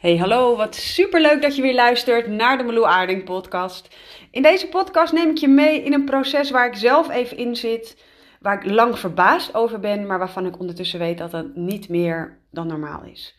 Hey, 0.00 0.16
hallo, 0.16 0.56
wat 0.56 0.74
superleuk 0.74 1.42
dat 1.42 1.56
je 1.56 1.62
weer 1.62 1.74
luistert 1.74 2.26
naar 2.26 2.58
de 2.58 2.64
Meloe 2.64 2.86
Aarding 2.86 3.24
podcast. 3.24 3.96
In 4.30 4.42
deze 4.42 4.68
podcast 4.68 5.12
neem 5.12 5.30
ik 5.30 5.36
je 5.36 5.48
mee 5.48 5.82
in 5.82 5.92
een 5.92 6.04
proces 6.04 6.50
waar 6.50 6.66
ik 6.66 6.74
zelf 6.74 7.10
even 7.10 7.36
in 7.36 7.56
zit, 7.56 8.04
waar 8.40 8.64
ik 8.64 8.70
lang 8.70 8.98
verbaasd 8.98 9.54
over 9.54 9.80
ben, 9.80 10.06
maar 10.06 10.18
waarvan 10.18 10.46
ik 10.46 10.58
ondertussen 10.58 10.98
weet 10.98 11.18
dat 11.18 11.32
het 11.32 11.56
niet 11.56 11.88
meer 11.88 12.38
dan 12.50 12.66
normaal 12.66 13.02
is. 13.04 13.36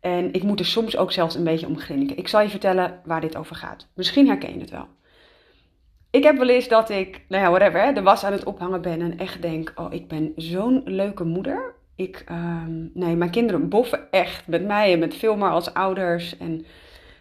En 0.00 0.32
ik 0.32 0.42
moet 0.42 0.60
er 0.60 0.66
soms 0.66 0.96
ook 0.96 1.12
zelfs 1.12 1.34
een 1.34 1.44
beetje 1.44 1.66
om 1.66 1.78
grinniken. 1.78 2.16
Ik 2.16 2.28
zal 2.28 2.40
je 2.40 2.48
vertellen 2.48 3.00
waar 3.04 3.20
dit 3.20 3.36
over 3.36 3.56
gaat. 3.56 3.88
Misschien 3.94 4.26
herken 4.26 4.52
je 4.52 4.60
het 4.60 4.70
wel. 4.70 4.88
Ik 6.10 6.22
heb 6.22 6.36
wel 6.36 6.48
eens 6.48 6.68
dat 6.68 6.90
ik, 6.90 7.24
nou 7.28 7.42
ja, 7.42 7.50
whatever, 7.50 7.94
de 7.94 8.02
was 8.02 8.24
aan 8.24 8.32
het 8.32 8.44
ophangen 8.44 8.82
ben 8.82 9.00
en 9.00 9.18
echt 9.18 9.42
denk: 9.42 9.72
oh, 9.74 9.92
ik 9.92 10.08
ben 10.08 10.32
zo'n 10.36 10.82
leuke 10.84 11.24
moeder. 11.24 11.74
Ik, 11.98 12.22
ehm, 12.26 12.86
nee, 12.94 13.16
mijn 13.16 13.30
kinderen 13.30 13.68
boffen 13.68 14.10
echt 14.10 14.46
met 14.46 14.66
mij 14.66 14.92
en 14.92 14.98
met 14.98 15.14
veel 15.14 15.36
maar 15.36 15.50
als 15.50 15.74
ouders. 15.74 16.36
En 16.36 16.66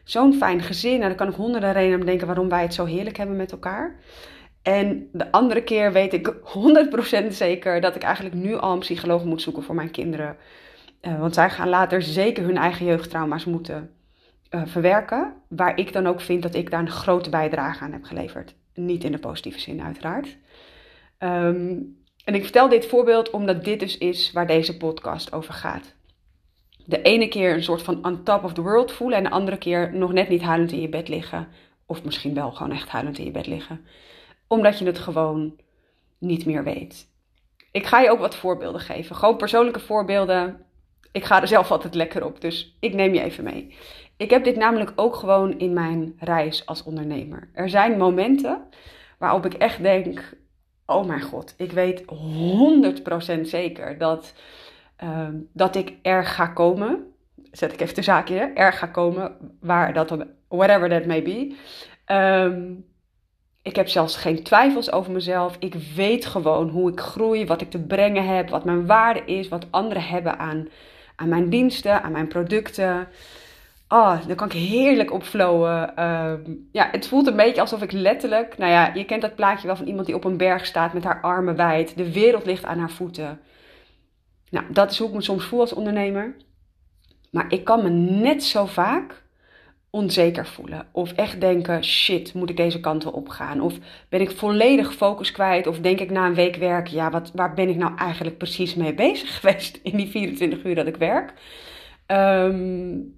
zo'n 0.03 0.33
fijn 0.33 0.61
gezin. 0.61 1.01
En 1.01 1.07
dan 1.07 1.17
kan 1.17 1.27
ik 1.27 1.35
honderden 1.35 1.73
redenen 1.73 1.99
bedenken 1.99 2.27
waarom 2.27 2.49
wij 2.49 2.61
het 2.61 2.73
zo 2.73 2.85
heerlijk 2.85 3.17
hebben 3.17 3.35
met 3.35 3.51
elkaar. 3.51 3.95
En 4.61 5.09
de 5.11 5.31
andere 5.31 5.63
keer 5.63 5.91
weet 5.91 6.13
ik 6.13 6.33
100% 6.43 7.33
zeker 7.33 7.81
dat 7.81 7.95
ik 7.95 8.03
eigenlijk 8.03 8.35
nu 8.35 8.55
al 8.55 8.73
een 8.73 8.79
psycholoog 8.79 9.23
moet 9.23 9.41
zoeken 9.41 9.63
voor 9.63 9.75
mijn 9.75 9.91
kinderen. 9.91 10.35
Uh, 11.01 11.19
want 11.19 11.33
zij 11.33 11.49
gaan 11.49 11.69
later 11.69 12.01
zeker 12.01 12.43
hun 12.43 12.57
eigen 12.57 12.85
jeugdtrauma's 12.85 13.45
moeten 13.45 13.91
uh, 14.51 14.61
verwerken. 14.65 15.33
Waar 15.49 15.77
ik 15.77 15.93
dan 15.93 16.07
ook 16.07 16.21
vind 16.21 16.41
dat 16.41 16.55
ik 16.55 16.71
daar 16.71 16.79
een 16.79 16.89
grote 16.89 17.29
bijdrage 17.29 17.83
aan 17.83 17.91
heb 17.91 18.03
geleverd. 18.03 18.55
Niet 18.73 19.03
in 19.03 19.11
de 19.11 19.19
positieve 19.19 19.59
zin, 19.59 19.81
uiteraard. 19.81 20.37
Um, 21.19 21.97
en 22.27 22.35
ik 22.35 22.43
vertel 22.43 22.69
dit 22.69 22.85
voorbeeld 22.85 23.29
omdat 23.29 23.63
dit 23.63 23.79
dus 23.79 23.97
is 23.97 24.31
waar 24.31 24.47
deze 24.47 24.77
podcast 24.77 25.33
over 25.33 25.53
gaat. 25.53 25.95
De 26.85 27.01
ene 27.01 27.27
keer 27.27 27.53
een 27.53 27.63
soort 27.63 27.81
van 27.81 28.05
on 28.05 28.23
top 28.23 28.43
of 28.43 28.53
the 28.53 28.61
world 28.61 28.91
voelen 28.91 29.17
en 29.17 29.23
de 29.23 29.29
andere 29.29 29.57
keer 29.57 29.93
nog 29.93 30.13
net 30.13 30.29
niet 30.29 30.41
huilend 30.41 30.71
in 30.71 30.81
je 30.81 30.89
bed 30.89 31.07
liggen. 31.07 31.47
Of 31.85 32.03
misschien 32.03 32.33
wel 32.33 32.51
gewoon 32.51 32.71
echt 32.71 32.89
huilend 32.89 33.17
in 33.17 33.25
je 33.25 33.31
bed 33.31 33.47
liggen. 33.47 33.85
Omdat 34.47 34.79
je 34.79 34.85
het 34.85 34.99
gewoon 34.99 35.55
niet 36.17 36.45
meer 36.45 36.63
weet. 36.63 37.07
Ik 37.71 37.85
ga 37.85 37.99
je 37.99 38.11
ook 38.11 38.19
wat 38.19 38.35
voorbeelden 38.35 38.81
geven. 38.81 39.15
Gewoon 39.15 39.37
persoonlijke 39.37 39.79
voorbeelden. 39.79 40.65
Ik 41.11 41.23
ga 41.23 41.41
er 41.41 41.47
zelf 41.47 41.71
altijd 41.71 41.95
lekker 41.95 42.25
op, 42.25 42.41
dus 42.41 42.77
ik 42.79 42.93
neem 42.93 43.13
je 43.13 43.21
even 43.21 43.43
mee. 43.43 43.75
Ik 44.17 44.29
heb 44.29 44.43
dit 44.43 44.55
namelijk 44.55 44.91
ook 44.95 45.15
gewoon 45.15 45.59
in 45.59 45.73
mijn 45.73 46.15
reis 46.19 46.65
als 46.65 46.83
ondernemer. 46.83 47.49
Er 47.53 47.69
zijn 47.69 47.97
momenten 47.97 48.63
waarop 49.17 49.45
ik 49.45 49.53
echt 49.53 49.81
denk: 49.81 50.35
oh 50.87 51.05
mijn 51.05 51.21
god, 51.21 51.53
ik 51.57 51.71
weet 51.71 52.03
100% 53.37 53.41
zeker 53.41 53.97
dat, 53.97 54.33
uh, 55.03 55.27
dat 55.53 55.75
ik 55.75 55.97
er 56.01 56.25
ga 56.25 56.47
komen. 56.47 57.13
Zet 57.51 57.73
ik 57.73 57.81
even 57.81 57.95
de 57.95 58.01
zaakje, 58.01 58.39
er 58.39 58.73
ga 58.73 58.87
komen, 58.87 59.35
waar 59.59 59.93
dat, 59.93 60.17
whatever 60.47 60.89
that 60.89 61.05
may 61.05 61.23
be. 61.23 61.55
Um, 62.11 62.85
ik 63.67 63.75
heb 63.75 63.87
zelfs 63.87 64.15
geen 64.15 64.43
twijfels 64.43 64.91
over 64.91 65.11
mezelf. 65.11 65.55
Ik 65.59 65.73
weet 65.95 66.25
gewoon 66.25 66.69
hoe 66.69 66.91
ik 66.91 66.99
groei, 66.99 67.45
wat 67.45 67.61
ik 67.61 67.69
te 67.69 67.79
brengen 67.79 68.35
heb, 68.35 68.49
wat 68.49 68.65
mijn 68.65 68.85
waarde 68.85 69.21
is, 69.25 69.47
wat 69.47 69.67
anderen 69.69 70.03
hebben 70.03 70.39
aan, 70.39 70.67
aan 71.15 71.29
mijn 71.29 71.49
diensten, 71.49 72.03
aan 72.03 72.11
mijn 72.11 72.27
producten. 72.27 73.07
Oh, 73.89 74.27
dan 74.27 74.35
kan 74.35 74.47
ik 74.47 74.53
heerlijk 74.53 75.11
opflowen. 75.13 75.93
Uh, 75.99 76.33
ja, 76.71 76.89
het 76.91 77.07
voelt 77.07 77.27
een 77.27 77.35
beetje 77.35 77.61
alsof 77.61 77.81
ik 77.81 77.91
letterlijk... 77.91 78.57
Nou 78.57 78.71
ja, 78.71 78.93
je 78.93 79.05
kent 79.05 79.21
dat 79.21 79.35
plaatje 79.35 79.67
wel 79.67 79.75
van 79.75 79.87
iemand 79.87 80.05
die 80.05 80.15
op 80.15 80.23
een 80.23 80.37
berg 80.37 80.65
staat 80.65 80.93
met 80.93 81.03
haar 81.03 81.21
armen 81.21 81.55
wijd. 81.55 81.97
De 81.97 82.11
wereld 82.11 82.45
ligt 82.45 82.65
aan 82.65 82.79
haar 82.79 82.91
voeten. 82.91 83.39
Nou, 84.49 84.65
dat 84.69 84.91
is 84.91 84.97
hoe 84.97 85.07
ik 85.07 85.13
me 85.13 85.21
soms 85.21 85.45
voel 85.45 85.59
als 85.59 85.73
ondernemer. 85.73 86.35
Maar 87.31 87.45
ik 87.49 87.63
kan 87.63 87.83
me 87.83 87.89
net 88.19 88.43
zo 88.43 88.65
vaak 88.65 89.23
onzeker 89.89 90.45
voelen. 90.45 90.87
Of 90.91 91.11
echt 91.11 91.41
denken, 91.41 91.83
shit, 91.83 92.33
moet 92.33 92.49
ik 92.49 92.57
deze 92.57 92.79
kant 92.79 93.03
wel 93.03 93.13
opgaan? 93.13 93.61
Of 93.61 93.77
ben 94.09 94.21
ik 94.21 94.31
volledig 94.31 94.93
focus 94.93 95.31
kwijt? 95.31 95.67
Of 95.67 95.79
denk 95.79 95.99
ik 95.99 96.11
na 96.11 96.25
een 96.25 96.35
week 96.35 96.55
werk, 96.55 96.87
ja, 96.87 97.09
wat, 97.09 97.31
waar 97.35 97.53
ben 97.53 97.69
ik 97.69 97.75
nou 97.77 97.97
eigenlijk 97.97 98.37
precies 98.37 98.75
mee 98.75 98.93
bezig 98.93 99.35
geweest 99.39 99.79
in 99.83 99.97
die 99.97 100.07
24 100.07 100.63
uur 100.63 100.75
dat 100.75 100.87
ik 100.87 100.97
werk? 100.97 101.33
Um, 102.07 103.16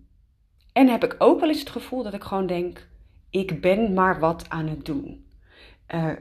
en 0.73 0.87
heb 0.87 1.03
ik 1.03 1.15
ook 1.17 1.39
wel 1.39 1.49
eens 1.49 1.59
het 1.59 1.69
gevoel 1.69 2.03
dat 2.03 2.13
ik 2.13 2.23
gewoon 2.23 2.47
denk: 2.47 2.87
ik 3.29 3.61
ben 3.61 3.93
maar 3.93 4.19
wat 4.19 4.45
aan 4.49 4.67
het 4.67 4.85
doen. 4.85 5.25
Uh, 5.95 6.11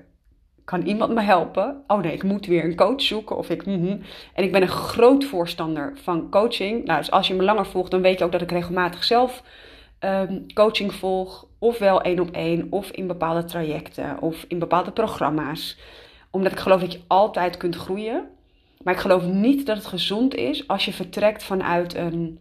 kan 0.65 0.83
iemand 0.83 1.15
me 1.15 1.21
helpen? 1.21 1.85
Oh 1.87 2.01
nee, 2.01 2.13
ik 2.13 2.23
moet 2.23 2.47
weer 2.47 2.65
een 2.65 2.77
coach 2.77 3.03
zoeken. 3.03 3.37
Of 3.37 3.51
ik, 3.51 3.67
mm 3.67 4.01
En 4.35 4.45
ik 4.45 4.53
ben 4.53 4.63
een 4.63 4.69
groot 4.69 5.25
voorstander 5.25 5.93
van 6.03 6.31
coaching. 6.31 6.85
Nou, 6.85 6.99
dus 6.99 7.11
als 7.11 7.29
je 7.29 7.35
me 7.35 7.43
langer 7.43 7.67
volgt, 7.67 7.91
dan 7.91 8.03
weet 8.03 8.19
je 8.19 8.25
ook 8.25 8.33
dat 8.33 8.41
ik 8.41 8.51
regelmatig 8.51 9.05
zelf 9.05 9.43
um, 10.01 10.53
coaching 10.55 10.95
volg. 10.95 11.47
Ofwel 11.59 12.03
één 12.03 12.21
op 12.21 12.31
één, 12.31 12.67
of 12.71 12.91
in 12.91 13.07
bepaalde 13.07 13.45
trajecten, 13.45 14.21
of 14.21 14.45
in 14.49 14.59
bepaalde 14.59 14.93
programma's. 14.93 15.79
Omdat 16.31 16.53
ik 16.53 16.59
geloof 16.59 16.81
dat 16.81 16.93
je 16.93 17.01
altijd 17.07 17.57
kunt 17.57 17.77
groeien. 17.77 18.29
Maar 18.83 18.95
ik 18.95 19.01
geloof 19.01 19.25
niet 19.25 19.67
dat 19.67 19.77
het 19.77 19.87
gezond 19.87 20.35
is 20.35 20.69
als 20.69 20.85
je 20.85 20.93
vertrekt 20.93 21.43
vanuit 21.43 21.95
een. 21.95 22.39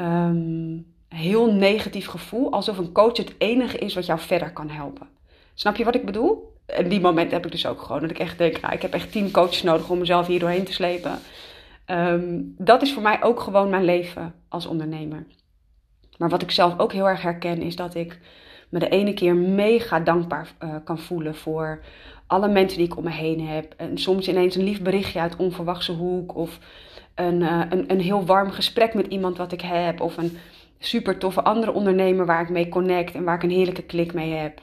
Um, 0.00 0.94
heel 1.08 1.52
negatief 1.52 2.06
gevoel, 2.06 2.52
alsof 2.52 2.78
een 2.78 2.92
coach 2.92 3.16
het 3.16 3.34
enige 3.38 3.78
is 3.78 3.94
wat 3.94 4.06
jou 4.06 4.20
verder 4.20 4.52
kan 4.52 4.70
helpen. 4.70 5.08
Snap 5.54 5.76
je 5.76 5.84
wat 5.84 5.94
ik 5.94 6.04
bedoel? 6.04 6.54
En 6.66 6.88
die 6.88 7.00
moment 7.00 7.30
heb 7.30 7.44
ik 7.44 7.50
dus 7.50 7.66
ook 7.66 7.82
gewoon. 7.82 8.00
Dat 8.00 8.10
ik 8.10 8.18
echt 8.18 8.38
denk, 8.38 8.60
nou, 8.60 8.74
ik 8.74 8.82
heb 8.82 8.92
echt 8.92 9.12
tien 9.12 9.30
coaches 9.30 9.62
nodig 9.62 9.90
om 9.90 9.98
mezelf 9.98 10.26
hier 10.26 10.40
doorheen 10.40 10.64
te 10.64 10.72
slepen. 10.72 11.18
Um, 11.86 12.54
dat 12.58 12.82
is 12.82 12.92
voor 12.92 13.02
mij 13.02 13.22
ook 13.22 13.40
gewoon 13.40 13.70
mijn 13.70 13.84
leven 13.84 14.34
als 14.48 14.66
ondernemer. 14.66 15.26
Maar 16.18 16.28
wat 16.28 16.42
ik 16.42 16.50
zelf 16.50 16.78
ook 16.78 16.92
heel 16.92 17.08
erg 17.08 17.22
herken, 17.22 17.62
is 17.62 17.76
dat 17.76 17.94
ik 17.94 18.18
me 18.68 18.78
de 18.78 18.88
ene 18.88 19.14
keer 19.14 19.34
mega 19.34 20.00
dankbaar 20.00 20.48
uh, 20.62 20.74
kan 20.84 20.98
voelen 20.98 21.34
voor 21.34 21.80
alle 22.26 22.48
mensen 22.48 22.78
die 22.78 22.86
ik 22.86 22.96
om 22.96 23.04
me 23.04 23.10
heen 23.10 23.46
heb. 23.46 23.74
En 23.76 23.98
soms 23.98 24.28
ineens 24.28 24.56
een 24.56 24.64
lief 24.64 24.82
berichtje 24.82 25.20
uit 25.20 25.36
onverwachte 25.36 25.92
hoek. 25.92 26.36
Of 26.36 26.58
een, 27.14 27.40
uh, 27.40 27.62
een, 27.68 27.90
een 27.90 28.00
heel 28.00 28.24
warm 28.24 28.50
gesprek 28.50 28.94
met 28.94 29.06
iemand 29.06 29.36
wat 29.36 29.52
ik 29.52 29.60
heb. 29.60 30.00
Of 30.00 30.16
een 30.16 30.38
super 30.78 31.18
toffe 31.18 31.42
andere 31.42 31.72
ondernemer 31.72 32.26
waar 32.26 32.42
ik 32.42 32.48
mee 32.48 32.68
connect 32.68 33.14
en 33.14 33.24
waar 33.24 33.34
ik 33.34 33.42
een 33.42 33.50
heerlijke 33.50 33.82
klik 33.82 34.14
mee 34.14 34.32
heb. 34.32 34.60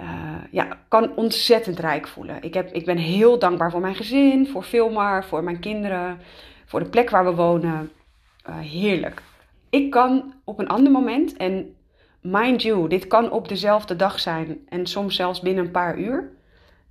Uh, 0.00 0.06
ja, 0.50 0.78
kan 0.88 1.16
ontzettend 1.16 1.78
rijk 1.78 2.08
voelen. 2.08 2.42
Ik, 2.42 2.54
heb, 2.54 2.72
ik 2.72 2.84
ben 2.84 2.96
heel 2.96 3.38
dankbaar 3.38 3.70
voor 3.70 3.80
mijn 3.80 3.94
gezin, 3.94 4.48
voor 4.48 4.62
Filmar, 4.62 5.24
voor 5.24 5.44
mijn 5.44 5.60
kinderen, 5.60 6.18
voor 6.64 6.80
de 6.80 6.88
plek 6.88 7.10
waar 7.10 7.24
we 7.24 7.34
wonen. 7.34 7.90
Uh, 8.48 8.58
heerlijk. 8.58 9.22
Ik 9.70 9.90
kan 9.90 10.34
op 10.44 10.58
een 10.58 10.68
ander 10.68 10.92
moment, 10.92 11.36
en 11.36 11.74
mind 12.20 12.62
you, 12.62 12.88
dit 12.88 13.06
kan 13.06 13.30
op 13.30 13.48
dezelfde 13.48 13.96
dag 13.96 14.20
zijn 14.20 14.58
en 14.68 14.86
soms 14.86 15.16
zelfs 15.16 15.40
binnen 15.40 15.64
een 15.64 15.70
paar 15.70 15.98
uur, 15.98 16.32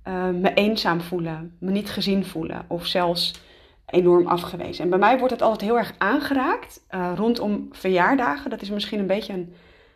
uh, 0.08 0.28
me 0.28 0.54
eenzaam 0.54 1.00
voelen, 1.00 1.56
me 1.58 1.70
niet 1.70 1.90
gezien 1.90 2.24
voelen 2.24 2.64
of 2.68 2.86
zelfs 2.86 3.40
enorm 3.86 4.26
afgewezen. 4.26 4.84
En 4.84 4.90
bij 4.90 4.98
mij 4.98 5.18
wordt 5.18 5.32
het 5.32 5.42
altijd 5.42 5.60
heel 5.60 5.78
erg 5.78 5.94
aangeraakt 5.98 6.86
uh, 6.90 7.12
rondom 7.16 7.68
verjaardagen. 7.72 8.50
Dat 8.50 8.62
is 8.62 8.70
misschien 8.70 8.98
een 8.98 9.06
beetje 9.06 9.32
een. 9.32 9.54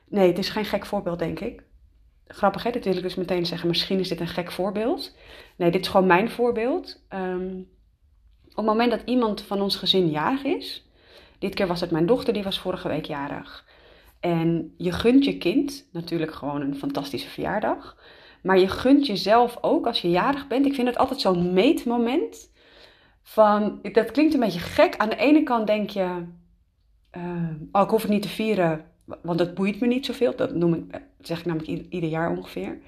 Nee, 0.09 0.28
het 0.28 0.39
is 0.39 0.49
geen 0.49 0.65
gek 0.65 0.87
voorbeeld, 0.87 1.19
denk 1.19 1.41
ik. 1.41 1.62
Grappig, 2.27 2.62
hè? 2.62 2.71
Dit 2.71 2.84
wil 2.84 2.97
ik 2.97 3.03
dus 3.03 3.15
meteen 3.15 3.47
zeggen. 3.47 3.69
Misschien 3.69 3.99
is 3.99 4.09
dit 4.09 4.21
een 4.21 4.28
gek 4.28 4.53
voorbeeld. 4.53 5.17
Nee, 5.56 5.71
dit 5.71 5.81
is 5.81 5.89
gewoon 5.89 6.06
mijn 6.06 6.31
voorbeeld. 6.31 7.05
Um, 7.15 7.69
op 8.51 8.56
het 8.56 8.65
moment 8.65 8.91
dat 8.91 9.03
iemand 9.05 9.43
van 9.43 9.61
ons 9.61 9.77
gezin 9.77 10.11
jarig 10.11 10.45
is. 10.45 10.89
Dit 11.39 11.55
keer 11.55 11.67
was 11.67 11.81
het 11.81 11.91
mijn 11.91 12.07
dochter, 12.07 12.33
die 12.33 12.43
was 12.43 12.59
vorige 12.59 12.89
week 12.89 13.05
jarig. 13.05 13.67
En 14.21 14.75
je 14.77 14.93
gunt 14.93 15.25
je 15.25 15.39
kind 15.39 15.89
natuurlijk 15.93 16.34
gewoon 16.34 16.61
een 16.61 16.77
fantastische 16.77 17.28
verjaardag. 17.28 17.97
Maar 18.43 18.59
je 18.59 18.69
gunt 18.69 19.07
jezelf 19.07 19.59
ook 19.61 19.87
als 19.87 20.01
je 20.01 20.11
jarig 20.11 20.47
bent. 20.47 20.67
Ik 20.67 20.75
vind 20.75 20.87
het 20.87 20.99
altijd 20.99 21.21
zo'n 21.21 21.53
meetmoment 21.53 22.50
van, 23.30 23.78
dat 23.92 24.10
klinkt 24.10 24.34
een 24.34 24.41
beetje 24.41 24.58
gek. 24.60 24.96
Aan 24.96 25.08
de 25.08 25.16
ene 25.16 25.42
kant 25.42 25.66
denk 25.66 25.91
je, 25.91 26.24
uh, 27.16 27.50
oh, 27.72 27.82
ik 27.82 27.88
hoef 27.91 28.02
het 28.02 28.10
niet 28.10 28.22
te 28.22 28.28
vieren, 28.28 28.84
want 29.22 29.38
dat 29.38 29.54
boeit 29.54 29.80
me 29.80 29.86
niet 29.86 30.06
zoveel. 30.06 30.36
Dat 30.36 30.54
noem 30.54 30.74
ik, 30.74 30.92
dat 30.92 31.00
zeg 31.21 31.38
ik 31.38 31.44
namelijk 31.44 31.88
ieder, 31.91 32.10
jaar 32.10 32.30
ongeveer. 32.30 32.78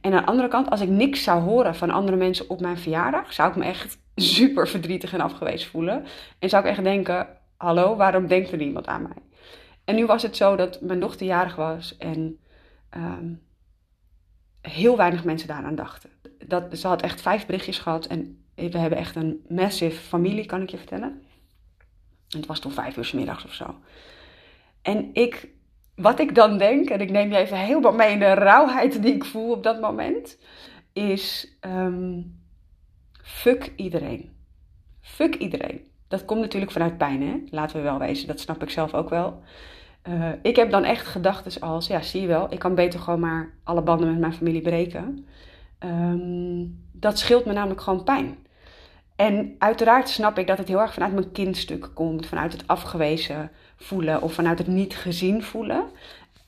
En 0.00 0.12
aan 0.12 0.20
de 0.20 0.26
andere 0.26 0.48
kant, 0.48 0.70
als 0.70 0.80
ik 0.80 0.88
niks 0.88 1.22
zou 1.22 1.42
horen 1.42 1.74
van 1.74 1.90
andere 1.90 2.16
mensen 2.16 2.50
op 2.50 2.60
mijn 2.60 2.78
verjaardag, 2.78 3.32
zou 3.32 3.50
ik 3.50 3.56
me 3.56 3.64
echt 3.64 3.98
super 4.36 4.68
verdrietig 4.68 5.12
en 5.12 5.20
afgewezen 5.20 5.70
voelen. 5.70 6.04
En 6.38 6.48
zou 6.48 6.64
ik 6.64 6.70
echt 6.70 6.84
denken, 6.84 7.28
hallo, 7.56 7.96
waarom 7.96 8.26
denkt 8.26 8.52
er 8.52 8.58
niemand 8.58 8.86
aan 8.86 9.02
mij? 9.02 9.22
En 9.84 9.94
nu 9.94 10.06
was 10.06 10.22
het 10.22 10.36
zo 10.36 10.56
dat 10.56 10.80
mijn 10.80 11.00
dochter 11.00 11.26
jarig 11.26 11.56
was 11.56 11.96
en 11.96 12.38
um, 12.96 13.42
heel 14.60 14.96
weinig 14.96 15.24
mensen 15.24 15.48
daaraan 15.48 15.74
dachten. 15.74 16.10
Dat, 16.46 16.78
ze 16.78 16.86
had 16.86 17.02
echt 17.02 17.20
vijf 17.20 17.46
berichtjes 17.46 17.78
gehad 17.78 18.06
en 18.06 18.39
we 18.68 18.78
hebben 18.78 18.98
echt 18.98 19.16
een 19.16 19.44
massive 19.48 20.00
familie, 20.00 20.46
kan 20.46 20.62
ik 20.62 20.70
je 20.70 20.76
vertellen. 20.76 21.22
Het 22.28 22.46
was 22.46 22.60
toen 22.60 22.72
vijf 22.72 22.96
uur 22.96 23.04
s 23.04 23.12
middags 23.12 23.44
of 23.44 23.54
zo. 23.54 23.74
En 24.82 25.10
ik, 25.12 25.48
wat 25.94 26.20
ik 26.20 26.34
dan 26.34 26.58
denk, 26.58 26.90
en 26.90 27.00
ik 27.00 27.10
neem 27.10 27.30
je 27.30 27.36
even 27.36 27.58
helemaal 27.58 27.92
mee 27.92 28.12
in 28.12 28.18
de 28.18 28.34
rauwheid 28.34 29.02
die 29.02 29.14
ik 29.14 29.24
voel 29.24 29.50
op 29.50 29.62
dat 29.62 29.80
moment, 29.80 30.38
is 30.92 31.56
um, 31.60 32.38
fuck 33.22 33.72
iedereen. 33.76 34.36
Fuck 35.00 35.34
iedereen. 35.34 35.88
Dat 36.08 36.24
komt 36.24 36.40
natuurlijk 36.40 36.72
vanuit 36.72 36.98
pijn, 36.98 37.22
hè? 37.22 37.36
Laten 37.50 37.76
we 37.76 37.82
wel 37.82 37.98
wezen, 37.98 38.26
dat 38.26 38.40
snap 38.40 38.62
ik 38.62 38.70
zelf 38.70 38.94
ook 38.94 39.08
wel. 39.08 39.42
Uh, 40.08 40.28
ik 40.42 40.56
heb 40.56 40.70
dan 40.70 40.84
echt 40.84 41.06
gedachten 41.06 41.60
als, 41.60 41.86
ja, 41.86 42.02
zie 42.02 42.20
je 42.20 42.26
wel, 42.26 42.52
ik 42.52 42.58
kan 42.58 42.74
beter 42.74 43.00
gewoon 43.00 43.20
maar 43.20 43.54
alle 43.64 43.82
banden 43.82 44.10
met 44.10 44.18
mijn 44.18 44.34
familie 44.34 44.60
breken. 44.60 45.26
Um, 45.84 46.88
dat 46.92 47.18
scheelt 47.18 47.44
me 47.44 47.52
namelijk 47.52 47.80
gewoon 47.80 48.04
pijn. 48.04 48.36
En 49.20 49.54
uiteraard 49.58 50.08
snap 50.08 50.38
ik 50.38 50.46
dat 50.46 50.58
het 50.58 50.68
heel 50.68 50.80
erg 50.80 50.92
vanuit 50.92 51.12
mijn 51.12 51.32
kindstuk 51.32 51.90
komt, 51.94 52.26
vanuit 52.26 52.52
het 52.52 52.66
afgewezen 52.66 53.50
voelen 53.76 54.22
of 54.22 54.32
vanuit 54.32 54.58
het 54.58 54.66
niet 54.66 54.96
gezien 54.96 55.42
voelen. 55.42 55.84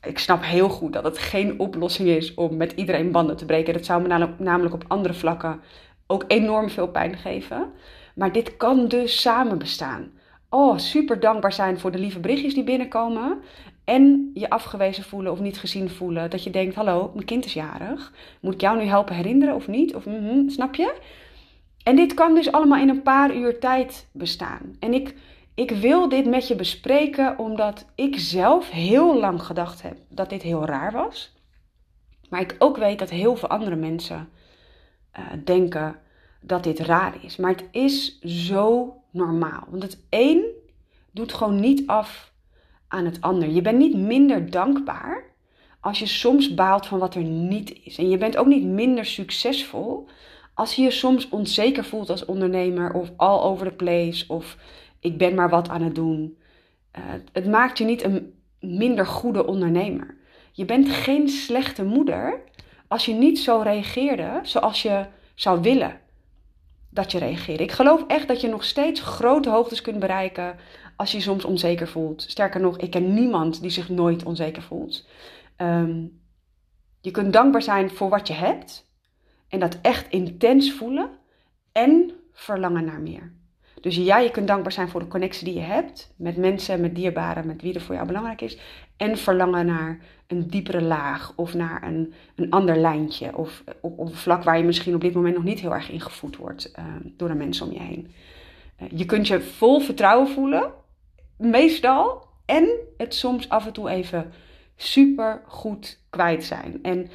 Ik 0.03 0.19
snap 0.19 0.43
heel 0.43 0.69
goed 0.69 0.93
dat 0.93 1.05
het 1.05 1.19
geen 1.19 1.59
oplossing 1.59 2.09
is 2.09 2.35
om 2.35 2.57
met 2.57 2.73
iedereen 2.73 3.11
banden 3.11 3.37
te 3.37 3.45
breken. 3.45 3.73
Dat 3.73 3.85
zou 3.85 4.03
me 4.03 4.29
namelijk 4.39 4.75
op 4.75 4.85
andere 4.89 5.15
vlakken 5.15 5.61
ook 6.07 6.25
enorm 6.27 6.71
veel 6.71 6.89
pijn 6.89 7.17
geven. 7.17 7.71
Maar 8.15 8.33
dit 8.33 8.57
kan 8.57 8.89
dus 8.89 9.21
samen 9.21 9.59
bestaan. 9.59 10.11
Oh, 10.49 10.79
super 10.79 11.21
dankbaar 11.21 11.53
zijn 11.53 11.79
voor 11.79 11.91
de 11.91 11.99
lieve 11.99 12.21
berichtjes 12.21 12.55
die 12.55 12.65
binnenkomen. 12.65 13.39
En 13.85 14.31
je 14.35 14.51
afgewezen 14.51 15.05
voelen 15.05 15.33
of 15.33 15.41
niet 15.41 15.59
gezien 15.59 15.91
voelen. 15.91 16.31
Dat 16.31 16.45
je 16.45 16.51
denkt, 16.51 16.75
hallo, 16.75 17.11
mijn 17.15 17.27
kind 17.27 17.45
is 17.45 17.55
jarig. 17.55 18.13
Moet 18.41 18.55
ik 18.55 18.61
jou 18.61 18.79
nu 18.79 18.85
helpen 18.85 19.15
herinneren 19.15 19.55
of 19.55 19.69
niet? 19.69 19.95
Of, 19.95 20.07
mm 20.07 20.49
snap 20.49 20.75
je? 20.75 20.95
En 21.85 21.97
dit 21.97 22.15
kan 22.15 22.35
dus 22.35 22.53
allemaal 22.53 22.81
in 22.81 22.89
een 22.89 23.03
paar 23.03 23.37
uur 23.37 23.59
tijd 23.59 24.09
bestaan. 24.13 24.77
En 24.79 24.95
ik, 24.95 25.15
ik 25.55 25.71
wil 25.71 26.09
dit 26.09 26.27
met 26.27 26.49
je 26.49 26.55
bespreken 26.55 27.39
omdat 27.39 27.87
ik 27.95 28.19
zelf 28.19 28.71
heel 28.71 29.19
lang 29.21 29.43
gedacht 29.43 29.83
heb 29.83 29.97
dat 30.09 30.31
dit 30.31 30.43
heel 30.43 30.65
raar 30.65 30.93
was. 30.93 31.37
Maar 32.29 32.41
ik 32.41 32.57
ook 32.59 32.77
weet 32.77 32.99
dat 32.99 33.11
heel 33.11 33.37
veel 33.37 33.49
andere 33.49 33.77
mensen 33.77 34.29
uh, 35.19 35.27
denken 35.45 35.97
dat 36.41 36.65
dit 36.65 36.79
raar 36.79 37.15
is. 37.25 37.37
Maar 37.37 37.51
het 37.51 37.65
is 37.71 38.21
zo 38.21 38.97
normaal. 39.11 39.65
Want 39.69 39.83
het 39.83 39.99
een 40.11 40.45
doet 41.11 41.33
gewoon 41.33 41.61
niet 41.61 41.87
af 41.87 42.33
aan 42.89 43.05
het 43.05 43.21
ander. 43.21 43.49
Je 43.49 43.63
bent 43.63 43.79
niet 43.79 43.97
minder 43.97 44.51
dankbaar 44.51 45.25
als 45.81 45.99
je 45.99 46.07
soms 46.07 46.55
baalt 46.55 46.87
van 46.87 46.99
wat 46.99 47.15
er 47.15 47.23
niet 47.23 47.85
is. 47.85 47.99
En 47.99 48.09
je 48.09 48.19
bent 48.19 48.37
ook 48.37 48.47
niet 48.47 48.65
minder 48.65 49.05
succesvol 49.05 50.09
als 50.55 50.75
je 50.75 50.83
je 50.83 50.91
soms 50.91 51.29
onzeker 51.29 51.85
voelt 51.85 52.11
als 52.11 52.25
ondernemer 52.25 52.93
of 52.93 53.13
all 53.17 53.41
over 53.41 53.67
the 53.67 53.75
place 53.75 54.25
of 54.29 54.57
ik 55.01 55.19
ben 55.19 55.35
maar 55.35 55.51
wat 55.51 55.69
aan 55.69 55.83
het 55.83 55.95
doen. 55.95 56.39
Uh, 56.99 57.05
het 57.33 57.47
maakt 57.47 57.79
je 57.79 57.85
niet 57.85 58.03
een 58.03 58.35
minder 58.61 59.07
goede 59.07 59.47
ondernemer. 59.47 60.17
Je 60.53 60.65
bent 60.65 60.89
geen 60.89 61.29
slechte 61.29 61.85
moeder 61.85 62.41
als 62.89 63.05
je 63.05 63.13
niet 63.13 63.39
zo 63.39 63.61
reageerde 63.61 64.41
zoals 64.43 64.83
je 64.83 65.07
zou 65.35 65.61
willen 65.61 66.01
dat 66.91 67.13
je 67.13 67.19
reageerde. 67.19 67.63
Ik 67.63 67.73
geloof 67.73 68.05
echt 68.07 68.29
dat 68.29 68.41
je 68.41 68.49
nog 68.49 68.65
steeds 68.65 69.01
grote 69.01 69.51
hoogtes 69.51 69.81
kunt 69.81 69.99
bereiken 69.99 70.57
als 70.97 71.11
je 71.11 71.17
je 71.17 71.23
soms 71.23 71.45
onzeker 71.45 71.89
voelt. 71.89 72.23
Sterker 72.23 72.61
nog, 72.61 72.79
ik 72.79 72.91
ken 72.91 73.15
niemand 73.15 73.61
die 73.61 73.71
zich 73.71 73.89
nooit 73.89 74.25
onzeker 74.25 74.63
voelt. 74.63 75.07
Um, 75.57 76.21
je 77.01 77.11
kunt 77.11 77.33
dankbaar 77.33 77.63
zijn 77.63 77.91
voor 77.91 78.09
wat 78.09 78.29
je 78.29 78.35
hebt 78.35 78.91
en 79.53 79.61
dat 79.61 79.79
echt 79.83 80.11
intens 80.11 80.73
voelen 80.73 81.11
en 81.73 82.11
verlangen 82.33 82.85
naar 82.85 83.01
meer. 83.01 83.33
Dus 83.81 83.97
ja, 83.97 84.19
je 84.19 84.31
kunt 84.31 84.47
dankbaar 84.47 84.73
zijn 84.73 84.89
voor 84.89 85.01
de 85.01 85.09
connectie 85.09 85.45
die 85.45 85.55
je 85.55 85.61
hebt 85.61 86.13
met 86.17 86.37
mensen, 86.37 86.81
met 86.81 86.95
dierbaren, 86.95 87.47
met 87.47 87.63
wie 87.63 87.75
er 87.75 87.81
voor 87.81 87.95
jou 87.95 88.07
belangrijk 88.07 88.41
is. 88.41 88.59
En 88.97 89.19
verlangen 89.19 89.67
naar 89.67 89.99
een 90.27 90.49
diepere 90.49 90.83
laag 90.83 91.33
of 91.37 91.55
naar 91.55 91.83
een, 91.83 92.13
een 92.35 92.51
ander 92.51 92.77
lijntje. 92.77 93.37
Of 93.37 93.65
op, 93.81 93.99
op 93.99 94.07
een 94.07 94.15
vlak 94.15 94.43
waar 94.43 94.59
je 94.59 94.65
misschien 94.65 94.95
op 94.95 95.01
dit 95.01 95.15
moment 95.15 95.35
nog 95.35 95.45
niet 95.45 95.61
heel 95.61 95.75
erg 95.75 95.91
ingevoed 95.91 96.37
wordt 96.37 96.73
uh, 96.79 96.85
door 97.17 97.29
de 97.29 97.35
mensen 97.35 97.67
om 97.67 97.73
je 97.73 97.81
heen. 97.81 98.13
Uh, 98.83 98.89
je 98.95 99.05
kunt 99.05 99.27
je 99.27 99.41
vol 99.41 99.81
vertrouwen 99.81 100.29
voelen, 100.29 100.73
meestal. 101.37 102.27
En 102.45 102.69
het 102.97 103.15
soms 103.15 103.49
af 103.49 103.67
en 103.67 103.73
toe 103.73 103.91
even 103.91 104.33
super 104.77 105.43
goed 105.47 106.01
kwijt 106.11 106.45
zijn. 106.45 106.79
En 106.83 107.11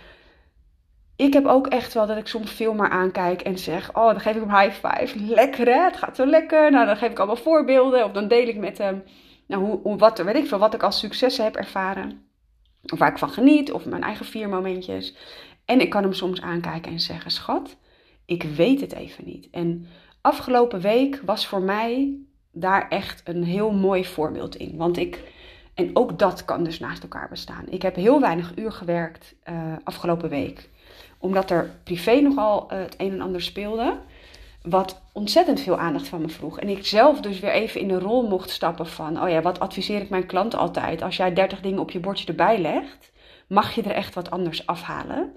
ik 1.18 1.34
heb 1.34 1.46
ook 1.46 1.68
echt 1.68 1.94
wel 1.94 2.08
dat 2.08 2.18
ik 2.18 2.28
soms 2.28 2.52
veel 2.52 2.74
maar 2.74 2.90
aankijk 2.90 3.42
en 3.42 3.58
zeg: 3.58 3.96
Oh, 3.96 4.06
dan 4.06 4.20
geef 4.20 4.36
ik 4.36 4.42
hem 4.42 4.60
high 4.60 4.88
five. 4.88 5.20
Lekker 5.20 5.66
hè, 5.66 5.84
het 5.84 5.98
gaat 5.98 6.16
zo 6.16 6.26
lekker. 6.26 6.72
Nou, 6.72 6.86
dan 6.86 6.98
geef 6.98 7.12
ik 7.12 7.18
allemaal 7.18 7.36
voorbeelden. 7.36 8.06
Of 8.06 8.12
dan 8.12 8.28
deel 8.28 8.48
ik 8.48 8.58
met 8.58 8.78
hem, 8.78 9.04
nou, 9.48 9.80
hoe, 9.84 9.98
wat, 9.98 10.18
weet 10.18 10.36
ik 10.36 10.48
veel, 10.48 10.58
wat 10.58 10.74
ik 10.74 10.84
als 10.84 11.00
successen 11.00 11.44
heb 11.44 11.56
ervaren. 11.56 12.26
Of 12.94 13.00
waar 13.00 13.12
ik 13.12 13.18
van 13.18 13.30
geniet, 13.30 13.72
of 13.72 13.86
mijn 13.86 14.04
eigen 14.04 14.26
vier 14.26 14.50
momentjes. 14.50 15.16
En 15.66 15.82
ik 15.82 15.90
kan 15.90 16.04
hem 16.04 16.14
soms 16.14 16.42
aankijken 16.42 16.92
en 16.92 17.00
zeggen: 17.00 17.32
Schat, 17.32 17.78
ik 18.26 18.44
weet 18.44 18.82
het 18.82 18.94
even 18.94 19.26
niet. 19.26 19.48
En 19.52 19.88
afgelopen 20.22 20.80
week 20.80 21.22
was 21.26 21.48
voor 21.48 21.62
mij 21.62 22.18
daar 22.52 22.88
echt 22.90 23.22
een 23.24 23.44
heel 23.44 23.72
mooi 23.72 24.06
voorbeeld 24.06 24.56
in. 24.56 24.78
Want 24.78 24.98
ik. 24.98 25.36
En 25.74 25.90
ook 25.94 26.20
dat 26.20 26.46
kan 26.46 26.64
dus 26.64 26.80
naast 26.80 27.04
elkaar 27.04 27.30
bestaan. 27.30 27.64
Ik 27.70 27.82
heb 27.82 27.96
heel 27.96 28.22
weinig 28.22 28.52
uur 28.56 28.72
gewerkt 28.72 29.36
uh, 29.50 29.74
afgelopen 29.84 30.30
week 30.30 30.70
omdat 31.18 31.50
er 31.50 31.72
privé 31.84 32.20
nogal 32.20 32.68
uh, 32.72 32.80
het 32.80 32.96
een 32.98 33.12
en 33.12 33.22
ander 33.22 33.42
speelde. 33.42 33.98
Wat 34.62 35.02
ontzettend 35.14 35.60
veel 35.60 35.78
aandacht 35.78 36.08
van 36.08 36.22
me 36.22 36.30
vroeg. 36.30 36.60
En 36.60 36.70
ik 36.70 36.86
zelf 36.86 37.22
dus 37.22 37.40
weer 37.40 37.52
even 37.52 37.82
in 37.82 37.88
de 37.88 38.00
rol 38.00 38.28
mocht 38.28 38.50
stappen 38.50 38.88
van: 38.88 39.22
oh 39.22 39.30
ja, 39.30 39.42
wat 39.42 39.60
adviseer 39.60 40.02
ik 40.02 40.10
mijn 40.10 40.26
klanten 40.26 40.60
altijd? 40.60 41.02
Als 41.02 41.18
jij 41.18 41.34
30 41.34 41.62
dingen 41.62 41.80
op 41.80 41.92
je 41.92 42.00
bordje 42.00 42.28
erbij 42.28 42.60
legt, 42.60 43.12
mag 43.48 43.76
je 43.76 43.82
er 43.82 43.92
echt 43.92 44.14
wat 44.14 44.32
anders 44.32 44.66
afhalen. 44.66 45.34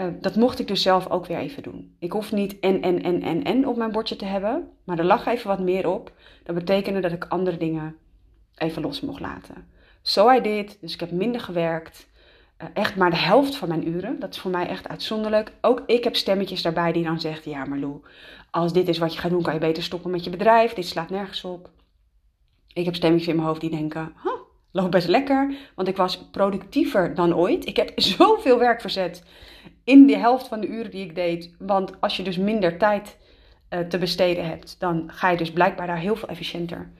Uh, 0.00 0.06
dat 0.20 0.36
mocht 0.36 0.58
ik 0.58 0.66
dus 0.66 0.82
zelf 0.82 1.10
ook 1.10 1.26
weer 1.26 1.38
even 1.38 1.62
doen. 1.62 1.96
Ik 1.98 2.12
hoef 2.12 2.32
niet 2.32 2.60
en, 2.60 2.82
en, 2.82 3.02
en, 3.02 3.22
en, 3.22 3.44
en 3.44 3.68
op 3.68 3.76
mijn 3.76 3.92
bordje 3.92 4.16
te 4.16 4.24
hebben. 4.24 4.68
Maar 4.84 4.98
er 4.98 5.04
lag 5.04 5.26
even 5.26 5.48
wat 5.48 5.60
meer 5.60 5.88
op. 5.88 6.12
Dat 6.44 6.54
betekende 6.54 7.00
dat 7.00 7.12
ik 7.12 7.24
andere 7.24 7.56
dingen 7.56 7.96
even 8.56 8.82
los 8.82 9.00
mocht 9.00 9.20
laten. 9.20 9.66
Zo 10.02 10.30
I 10.30 10.40
did. 10.40 10.78
Dus 10.80 10.94
ik 10.94 11.00
heb 11.00 11.10
minder 11.10 11.40
gewerkt. 11.40 12.08
Eh, 12.58 12.68
echt 12.74 12.96
maar 12.96 13.10
de 13.10 13.16
helft 13.16 13.56
van 13.56 13.68
mijn 13.68 13.88
uren. 13.88 14.18
Dat 14.18 14.34
is 14.34 14.40
voor 14.40 14.50
mij 14.50 14.66
echt 14.66 14.88
uitzonderlijk. 14.88 15.52
Ook 15.60 15.82
ik 15.86 16.04
heb 16.04 16.16
stemmetjes 16.16 16.62
daarbij 16.62 16.92
die 16.92 17.04
dan 17.04 17.20
zegt: 17.20 17.44
Ja, 17.44 17.64
maar 17.64 17.78
Lou, 17.78 18.00
als 18.50 18.72
dit 18.72 18.88
is 18.88 18.98
wat 18.98 19.14
je 19.14 19.20
gaat 19.20 19.30
doen, 19.30 19.42
kan 19.42 19.54
je 19.54 19.60
beter 19.60 19.82
stoppen 19.82 20.10
met 20.10 20.24
je 20.24 20.30
bedrijf. 20.30 20.72
Dit 20.74 20.86
slaat 20.86 21.10
nergens 21.10 21.44
op. 21.44 21.70
Ik 22.72 22.84
heb 22.84 22.94
stemmetjes 22.94 23.28
in 23.28 23.34
mijn 23.36 23.46
hoofd 23.48 23.60
die 23.60 23.70
denken: 23.70 24.12
huh, 24.22 24.32
loopt 24.70 24.90
best 24.90 25.08
lekker. 25.08 25.54
Want 25.74 25.88
ik 25.88 25.96
was 25.96 26.28
productiever 26.30 27.14
dan 27.14 27.34
ooit. 27.34 27.66
Ik 27.66 27.76
heb 27.76 27.92
zoveel 28.16 28.58
werk 28.58 28.80
verzet 28.80 29.24
in 29.84 30.06
de 30.06 30.16
helft 30.16 30.48
van 30.48 30.60
de 30.60 30.68
uren 30.68 30.90
die 30.90 31.04
ik 31.04 31.14
deed. 31.14 31.54
Want 31.58 32.00
als 32.00 32.16
je 32.16 32.22
dus 32.22 32.36
minder 32.36 32.78
tijd 32.78 33.18
uh, 33.70 33.80
te 33.80 33.98
besteden 33.98 34.46
hebt, 34.46 34.76
dan 34.78 35.10
ga 35.12 35.30
je 35.30 35.36
dus 35.36 35.52
blijkbaar 35.52 35.86
daar 35.86 35.98
heel 35.98 36.16
veel 36.16 36.28
efficiënter 36.28 36.90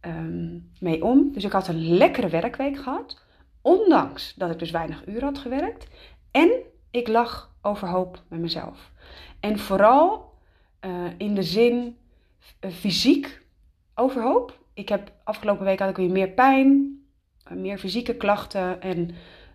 um, 0.00 0.70
mee 0.80 1.04
om. 1.04 1.32
Dus 1.32 1.44
ik 1.44 1.52
had 1.52 1.68
een 1.68 1.96
lekkere 1.96 2.28
werkweek 2.28 2.76
gehad. 2.76 3.26
Ondanks 3.68 4.34
dat 4.34 4.50
ik 4.50 4.58
dus 4.58 4.70
weinig 4.70 5.06
uren 5.06 5.22
had 5.22 5.38
gewerkt. 5.38 5.86
En 6.30 6.50
ik 6.90 7.08
lag 7.08 7.54
overhoop 7.62 8.22
met 8.28 8.40
mezelf. 8.40 8.90
En 9.40 9.58
vooral 9.58 10.32
uh, 10.84 11.04
in 11.16 11.34
de 11.34 11.42
zin 11.42 11.96
uh, 12.60 12.70
fysiek 12.70 13.42
overhoop. 13.94 14.58
Ik 14.74 14.88
heb 14.88 15.12
afgelopen 15.24 15.64
week 15.64 15.78
had 15.78 15.88
ik 15.88 15.96
weer 15.96 16.10
meer 16.10 16.28
pijn, 16.28 17.00
uh, 17.52 17.58
meer 17.58 17.78
fysieke 17.78 18.16
klachten. 18.16 18.80
En 18.80 19.10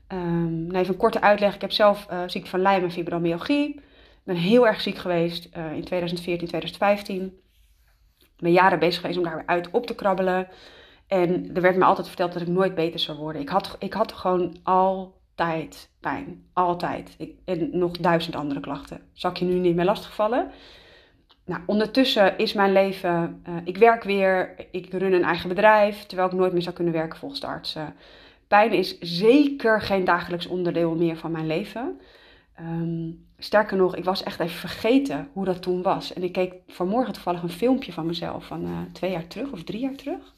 um, 0.08 0.68
nou 0.68 0.78
even 0.78 0.94
een 0.94 1.00
korte 1.00 1.22
uitleg. 1.22 1.56
Ik 1.56 1.62
heb 1.62 1.72
zelf 1.72 2.08
ziekte 2.28 2.50
van 2.50 2.62
Lyme 2.62 2.84
en 2.84 2.92
fibromyalgie. 2.92 3.76
Ik 3.76 4.24
ben 4.24 4.36
heel 4.36 4.68
erg 4.68 4.82
ziek 4.82 4.98
geweest 4.98 5.46
in 5.46 5.84
2014, 5.84 6.48
2015. 6.48 7.40
Ik 8.20 8.40
ben 8.40 8.52
jaren 8.52 8.80
bezig 8.80 9.02
geweest 9.02 9.18
om 9.18 9.24
daar 9.24 9.36
weer 9.36 9.48
uit 9.48 9.70
op 9.72 9.86
te 9.86 9.96
krabbelen. 9.96 10.48
En 11.14 11.50
er 11.56 11.62
werd 11.62 11.76
me 11.76 11.84
altijd 11.84 12.08
verteld 12.08 12.34
dat 12.34 12.42
ik 12.42 12.48
nooit 12.48 12.76
beter 12.76 13.00
zou 13.00 13.18
worden. 13.18 13.42
Ik 13.42 13.50
had, 13.50 13.76
ik 13.80 13.94
had 13.94 14.12
gewoon 14.12 14.56
altijd 14.64 15.90
pijn. 16.00 16.44
Altijd. 16.54 17.16
Ik, 17.18 17.32
en 17.46 17.70
nog 17.78 17.98
duizend 17.98 18.36
andere 18.36 18.60
klachten. 18.60 19.02
Zal 19.14 19.32
ik 19.32 19.38
je 19.38 19.46
nu 19.46 19.54
niet 19.54 19.76
meer 19.76 19.86
lastigvallen? 19.86 20.52
Nou, 21.46 21.62
ondertussen 21.66 22.38
is 22.38 22.54
mijn 22.54 22.72
leven. 22.72 23.42
Uh, 23.50 23.56
ik 23.64 23.78
werk 23.78 24.04
weer. 24.04 24.56
Ik 24.72 24.94
run 24.94 25.14
een 25.14 25.24
eigen 25.24 25.50
bedrijf. 25.50 26.06
Terwijl 26.06 26.28
ik 26.28 26.34
nooit 26.34 26.54
meer 26.54 26.62
zou 26.62 26.76
kunnen 26.76 26.94
werken 26.94 27.20
volgens 27.20 27.42
de 27.42 27.48
artsen. 27.48 27.96
Pijn 28.48 28.72
is 28.72 29.00
zeker 29.00 29.82
geen 29.82 30.06
dagelijks 30.06 30.48
onderdeel 30.48 30.96
meer 30.96 31.18
van 31.18 31.32
mijn 31.32 31.48
leven. 31.48 32.00
Um, 32.60 33.26
sterker 33.38 33.78
nog, 33.78 33.96
ik 33.96 34.04
was 34.04 34.24
echt 34.24 34.40
even 34.40 34.60
vergeten 34.60 35.30
hoe 35.34 35.46
dat 35.46 35.62
toen 35.62 35.82
was. 35.82 36.14
En 36.14 36.24
ik 36.24 36.32
keek 36.32 36.54
vanmorgen 36.68 37.14
toevallig 37.14 37.42
een 37.42 37.50
filmpje 37.50 37.94
van 37.94 38.06
mezelf 38.06 38.46
van 38.46 38.64
uh, 38.64 38.78
twee 38.92 39.12
jaar 39.12 39.28
terug 39.28 39.52
of 39.52 39.64
drie 39.64 39.80
jaar 39.80 39.96
terug 39.96 40.34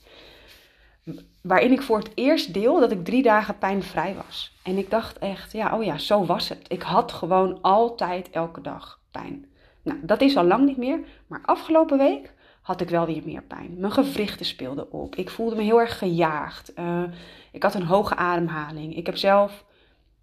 waarin 1.41 1.71
ik 1.71 1.81
voor 1.81 1.97
het 1.97 2.11
eerst 2.13 2.53
deel 2.53 2.79
dat 2.79 2.91
ik 2.91 3.05
drie 3.05 3.23
dagen 3.23 3.57
pijnvrij 3.57 4.15
was. 4.15 4.57
En 4.63 4.77
ik 4.77 4.89
dacht 4.89 5.17
echt, 5.17 5.51
ja, 5.51 5.77
oh 5.77 5.83
ja, 5.83 5.97
zo 5.97 6.25
was 6.25 6.49
het. 6.49 6.65
Ik 6.67 6.81
had 6.81 7.11
gewoon 7.11 7.61
altijd 7.61 8.29
elke 8.29 8.61
dag 8.61 8.99
pijn. 9.11 9.45
Nou, 9.81 9.99
dat 10.01 10.21
is 10.21 10.37
al 10.37 10.43
lang 10.43 10.65
niet 10.65 10.77
meer, 10.77 10.99
maar 11.27 11.41
afgelopen 11.45 11.97
week 11.97 12.33
had 12.61 12.81
ik 12.81 12.89
wel 12.89 13.05
weer 13.05 13.21
meer 13.25 13.43
pijn. 13.43 13.75
Mijn 13.77 13.91
gewrichten 13.91 14.45
speelden 14.45 14.91
op. 14.91 15.15
Ik 15.15 15.29
voelde 15.29 15.55
me 15.55 15.61
heel 15.61 15.79
erg 15.79 15.97
gejaagd. 15.97 16.71
Uh, 16.79 17.03
ik 17.51 17.63
had 17.63 17.73
een 17.73 17.85
hoge 17.85 18.15
ademhaling. 18.15 18.95
Ik 18.95 19.05
heb 19.05 19.17
zelf 19.17 19.65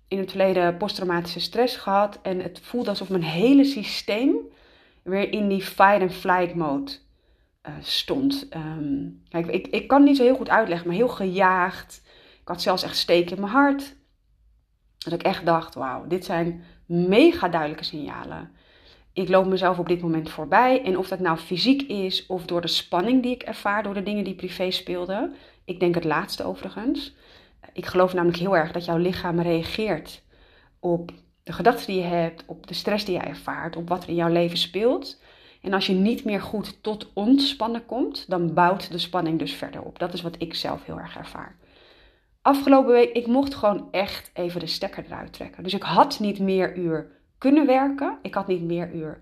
in 0.09 0.19
het 0.19 0.31
verleden 0.31 0.77
posttraumatische 0.77 1.41
stress 1.41 1.77
gehad. 1.77 2.19
En 2.23 2.41
het 2.41 2.61
voelde 2.63 2.89
alsof 2.89 3.09
mijn 3.09 3.23
hele 3.23 3.65
systeem 3.65 4.37
weer 5.03 5.33
in 5.33 5.49
die 5.49 5.63
fight 5.63 6.01
and 6.01 6.13
flight 6.13 6.55
mode 6.55 6.93
uh, 7.69 7.73
stond. 7.81 8.49
Kijk, 9.29 9.47
ik, 9.47 9.67
ik 9.67 9.89
kan 9.89 10.03
niet 10.03 10.17
zo 10.17 10.23
heel 10.23 10.37
goed 10.37 10.49
uitleggen, 10.49 10.87
maar 10.87 10.97
heel 10.97 11.09
gejaagd. 11.09 12.03
Ik 12.41 12.49
had 12.49 12.63
zelfs 12.63 12.83
echt 12.83 12.97
steek 12.97 13.31
in 13.31 13.41
mijn 13.41 13.53
hart. 13.53 13.95
Dat 14.99 15.13
ik 15.13 15.23
echt 15.23 15.47
dacht, 15.47 15.75
wauw, 15.75 16.07
dit 16.07 16.25
zijn 16.25 16.65
mega 16.87 17.49
duidelijke 17.49 17.85
signalen. 17.85 18.51
Ik 19.13 19.29
loop 19.29 19.47
mezelf 19.47 19.79
op 19.79 19.89
dit 19.89 20.01
moment 20.01 20.31
voorbij. 20.31 20.83
En 20.85 20.99
of 20.99 21.09
dat 21.09 21.19
nou 21.19 21.39
fysiek 21.39 21.83
is 21.83 22.27
of 22.27 22.45
door 22.45 22.61
de 22.61 22.69
spanning 22.69 23.23
die 23.23 23.33
ik 23.35 23.43
ervaar 23.43 23.83
door 23.83 23.95
de 23.95 24.03
dingen 24.03 24.25
die 24.25 24.35
privé 24.35 24.71
speelden. 24.71 25.35
Ik 25.65 25.81
denk 25.81 25.95
het 25.95 26.05
laatste 26.05 26.45
overigens. 26.45 27.15
Ik 27.73 27.87
geloof 27.87 28.13
namelijk 28.13 28.39
heel 28.39 28.57
erg 28.57 28.73
dat 28.73 28.85
jouw 28.85 28.97
lichaam 28.97 29.41
reageert 29.41 30.23
op 30.81 31.13
de 31.43 31.53
gedachten 31.53 31.87
die 31.87 31.97
je 31.97 32.09
hebt, 32.09 32.43
op 32.47 32.67
de 32.67 32.75
stress 32.75 33.05
die 33.05 33.15
je 33.15 33.21
ervaart, 33.21 33.77
op 33.77 33.89
wat 33.89 34.03
er 34.03 34.09
in 34.09 34.15
jouw 34.15 34.33
leven 34.33 34.59
speelt. 34.59 35.21
En 35.63 35.73
als 35.73 35.87
je 35.87 35.93
niet 35.93 36.25
meer 36.25 36.41
goed 36.41 36.83
tot 36.83 37.11
ontspannen 37.13 37.87
komt, 37.87 38.25
dan 38.29 38.55
bouwt 38.55 38.91
de 38.91 38.99
spanning 38.99 39.39
dus 39.39 39.53
verder 39.55 39.83
op. 39.83 39.99
Dat 39.99 40.13
is 40.13 40.23
wat 40.23 40.35
ik 40.39 40.55
zelf 40.55 40.85
heel 40.85 40.99
erg 40.99 41.17
ervaar. 41.17 41.57
Afgelopen 42.43 42.93
week, 42.93 43.13
ik 43.13 43.27
mocht 43.27 43.55
gewoon 43.55 43.89
echt 43.91 44.31
even 44.35 44.61
de 44.61 44.67
stekker 44.67 45.05
eruit 45.07 45.33
trekken. 45.33 45.63
Dus 45.63 45.75
ik 45.75 45.83
had 45.83 46.21
niet 46.21 46.39
meer 46.39 46.77
uur 46.77 47.07
kunnen 47.39 47.67
werken. 47.67 48.19
Ik 48.23 48.35
had 48.35 48.47
niet 48.47 48.63
meer 48.63 48.93
uur 48.95 49.21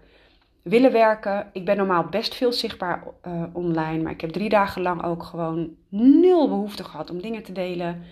willen 0.62 0.92
werken. 0.92 1.50
Ik 1.52 1.64
ben 1.64 1.76
normaal 1.76 2.04
best 2.04 2.34
veel 2.34 2.52
zichtbaar 2.52 3.04
uh, 3.26 3.42
online, 3.52 4.02
maar 4.02 4.12
ik 4.12 4.20
heb 4.20 4.30
drie 4.30 4.48
dagen 4.48 4.82
lang 4.82 5.04
ook 5.04 5.22
gewoon 5.22 5.70
nul 5.88 6.48
behoefte 6.48 6.84
gehad 6.84 7.10
om 7.10 7.20
dingen 7.20 7.42
te 7.42 7.52
delen. 7.52 8.02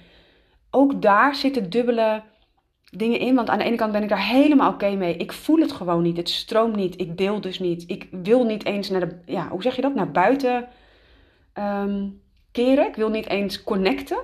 Ook 0.71 1.03
daar 1.03 1.35
zitten 1.35 1.71
dubbele 1.71 2.23
dingen 2.91 3.19
in. 3.19 3.35
Want 3.35 3.49
aan 3.49 3.59
de 3.59 3.65
ene 3.65 3.77
kant 3.77 3.93
ben 3.93 4.03
ik 4.03 4.09
daar 4.09 4.27
helemaal 4.27 4.73
oké 4.73 4.91
mee. 4.91 5.17
Ik 5.17 5.33
voel 5.33 5.59
het 5.59 5.73
gewoon 5.73 6.03
niet. 6.03 6.17
Het 6.17 6.29
stroomt 6.29 6.77
niet. 6.77 7.01
Ik 7.01 7.17
deel 7.17 7.41
dus 7.41 7.59
niet. 7.59 7.85
Ik 7.87 8.09
wil 8.11 8.45
niet 8.45 8.65
eens 8.65 8.91
naar 8.91 9.09
de, 9.09 9.19
ja, 9.27 9.49
hoe 9.49 9.63
zeg 9.63 9.77
je 9.77 9.83
dat? 9.83 9.95
Naar 9.95 10.11
buiten 10.11 10.69
um, 11.55 12.21
keren. 12.53 12.87
Ik 12.87 12.97
wil 12.97 13.09
niet 13.09 13.29
eens 13.29 13.65
connecten. 13.65 14.19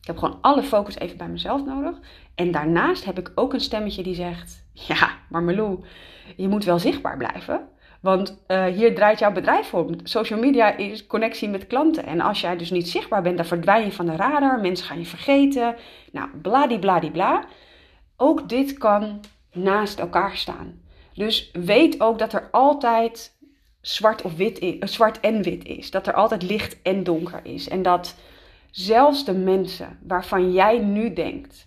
Ik 0.00 0.06
heb 0.06 0.18
gewoon 0.18 0.38
alle 0.40 0.62
focus 0.62 0.98
even 0.98 1.16
bij 1.16 1.28
mezelf 1.28 1.64
nodig. 1.64 1.98
En 2.34 2.50
daarnaast 2.50 3.04
heb 3.04 3.18
ik 3.18 3.32
ook 3.34 3.52
een 3.52 3.60
stemmetje 3.60 4.02
die 4.02 4.14
zegt: 4.14 4.64
Ja, 4.72 5.18
maar 5.28 5.42
Malou, 5.42 5.84
je 6.36 6.48
moet 6.48 6.64
wel 6.64 6.78
zichtbaar 6.78 7.16
blijven. 7.16 7.68
Want 8.02 8.42
uh, 8.48 8.64
hier 8.64 8.94
draait 8.94 9.18
jouw 9.18 9.32
bedrijf 9.32 9.74
om. 9.74 9.94
Social 10.02 10.38
media 10.38 10.76
is 10.76 11.06
connectie 11.06 11.48
met 11.48 11.66
klanten. 11.66 12.06
En 12.06 12.20
als 12.20 12.40
jij 12.40 12.56
dus 12.56 12.70
niet 12.70 12.88
zichtbaar 12.88 13.22
bent, 13.22 13.36
dan 13.36 13.46
verdwijn 13.46 13.84
je 13.84 13.92
van 13.92 14.06
de 14.06 14.16
radar. 14.16 14.60
Mensen 14.60 14.86
gaan 14.86 14.98
je 14.98 15.06
vergeten. 15.06 15.76
Nou, 16.12 16.28
bladibladibla. 16.42 17.44
Ook 18.16 18.48
dit 18.48 18.78
kan 18.78 19.20
naast 19.52 19.98
elkaar 19.98 20.36
staan. 20.36 20.80
Dus 21.14 21.50
weet 21.52 22.00
ook 22.00 22.18
dat 22.18 22.32
er 22.32 22.48
altijd 22.50 23.36
zwart, 23.80 24.22
of 24.22 24.36
wit 24.36 24.58
is, 24.58 24.78
eh, 24.78 24.88
zwart 24.88 25.20
en 25.20 25.42
wit 25.42 25.64
is. 25.64 25.90
Dat 25.90 26.06
er 26.06 26.14
altijd 26.14 26.42
licht 26.42 26.82
en 26.82 27.04
donker 27.04 27.40
is. 27.42 27.68
En 27.68 27.82
dat 27.82 28.14
zelfs 28.70 29.24
de 29.24 29.34
mensen 29.34 29.98
waarvan 30.02 30.52
jij 30.52 30.78
nu 30.78 31.12
denkt: 31.12 31.66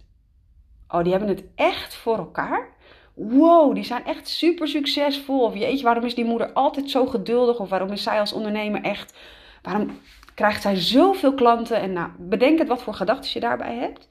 oh, 0.87 1.03
die 1.03 1.11
hebben 1.11 1.29
het 1.29 1.43
echt 1.55 1.95
voor 1.95 2.17
elkaar 2.17 2.74
wow, 3.15 3.75
die 3.75 3.83
zijn 3.83 4.05
echt 4.05 4.27
super 4.27 4.67
succesvol. 4.67 5.43
Of 5.43 5.55
jeetje, 5.55 5.83
waarom 5.83 6.03
is 6.03 6.15
die 6.15 6.25
moeder 6.25 6.53
altijd 6.53 6.89
zo 6.89 7.05
geduldig? 7.05 7.59
Of 7.59 7.69
waarom 7.69 7.91
is 7.91 8.03
zij 8.03 8.19
als 8.19 8.33
ondernemer 8.33 8.81
echt, 8.81 9.17
waarom 9.61 9.99
krijgt 10.33 10.61
zij 10.61 10.75
zoveel 10.75 11.33
klanten? 11.33 11.81
En 11.81 11.93
nou, 11.93 12.09
bedenk 12.17 12.59
het 12.59 12.67
wat 12.67 12.81
voor 12.81 12.93
gedachten 12.93 13.29
je 13.33 13.39
daarbij 13.39 13.75
hebt. 13.75 14.07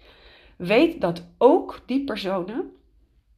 Weet 0.56 1.00
dat 1.00 1.22
ook 1.38 1.80
die 1.86 2.04
personen 2.04 2.72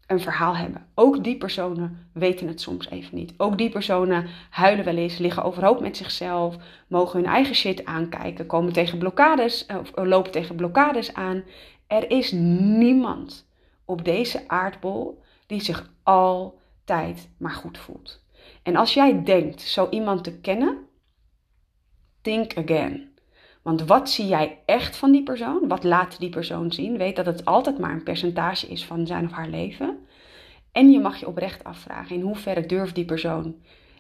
een 0.06 0.20
verhaal 0.20 0.56
hebben. 0.56 0.86
Ook 0.94 1.24
die 1.24 1.36
personen 1.36 2.08
weten 2.12 2.48
het 2.48 2.60
soms 2.60 2.90
even 2.90 3.16
niet. 3.16 3.34
Ook 3.36 3.58
die 3.58 3.70
personen 3.70 4.26
huilen 4.50 4.84
wel 4.84 4.96
eens, 4.96 5.18
liggen 5.18 5.42
overhoop 5.44 5.80
met 5.80 5.96
zichzelf, 5.96 6.56
mogen 6.88 7.20
hun 7.20 7.28
eigen 7.28 7.54
shit 7.54 7.84
aankijken, 7.84 8.46
komen 8.46 8.72
tegen 8.72 8.98
blokkades 8.98 9.66
of 9.80 9.90
lopen 9.94 10.32
tegen 10.32 10.56
blokkades 10.56 11.14
aan. 11.14 11.42
Er 11.86 12.10
is 12.10 12.32
niemand 12.32 13.48
op 13.84 14.04
deze 14.04 14.44
aardbol 14.46 15.22
die 15.46 15.60
zich 15.60 15.90
altijd 16.02 17.28
maar 17.38 17.54
goed 17.54 17.78
voelt. 17.78 18.24
En 18.62 18.76
als 18.76 18.94
jij 18.94 19.24
denkt 19.24 19.60
zo 19.60 19.88
iemand 19.90 20.24
te 20.24 20.38
kennen, 20.38 20.78
think 22.20 22.56
again. 22.56 23.14
Want 23.62 23.82
wat 23.82 24.10
zie 24.10 24.26
jij 24.26 24.58
echt 24.66 24.96
van 24.96 25.12
die 25.12 25.22
persoon? 25.22 25.68
Wat 25.68 25.84
laat 25.84 26.20
die 26.20 26.28
persoon 26.28 26.72
zien? 26.72 26.98
Weet 26.98 27.16
dat 27.16 27.26
het 27.26 27.44
altijd 27.44 27.78
maar 27.78 27.92
een 27.92 28.02
percentage 28.02 28.66
is 28.66 28.84
van 28.84 29.06
zijn 29.06 29.24
of 29.24 29.32
haar 29.32 29.48
leven. 29.48 30.06
En 30.72 30.90
je 30.90 31.00
mag 31.00 31.20
je 31.20 31.26
oprecht 31.26 31.64
afvragen 31.64 32.16
in 32.16 32.22
hoeverre 32.22 32.66
durft 32.66 32.94
die 32.94 33.04
persoon 33.04 33.54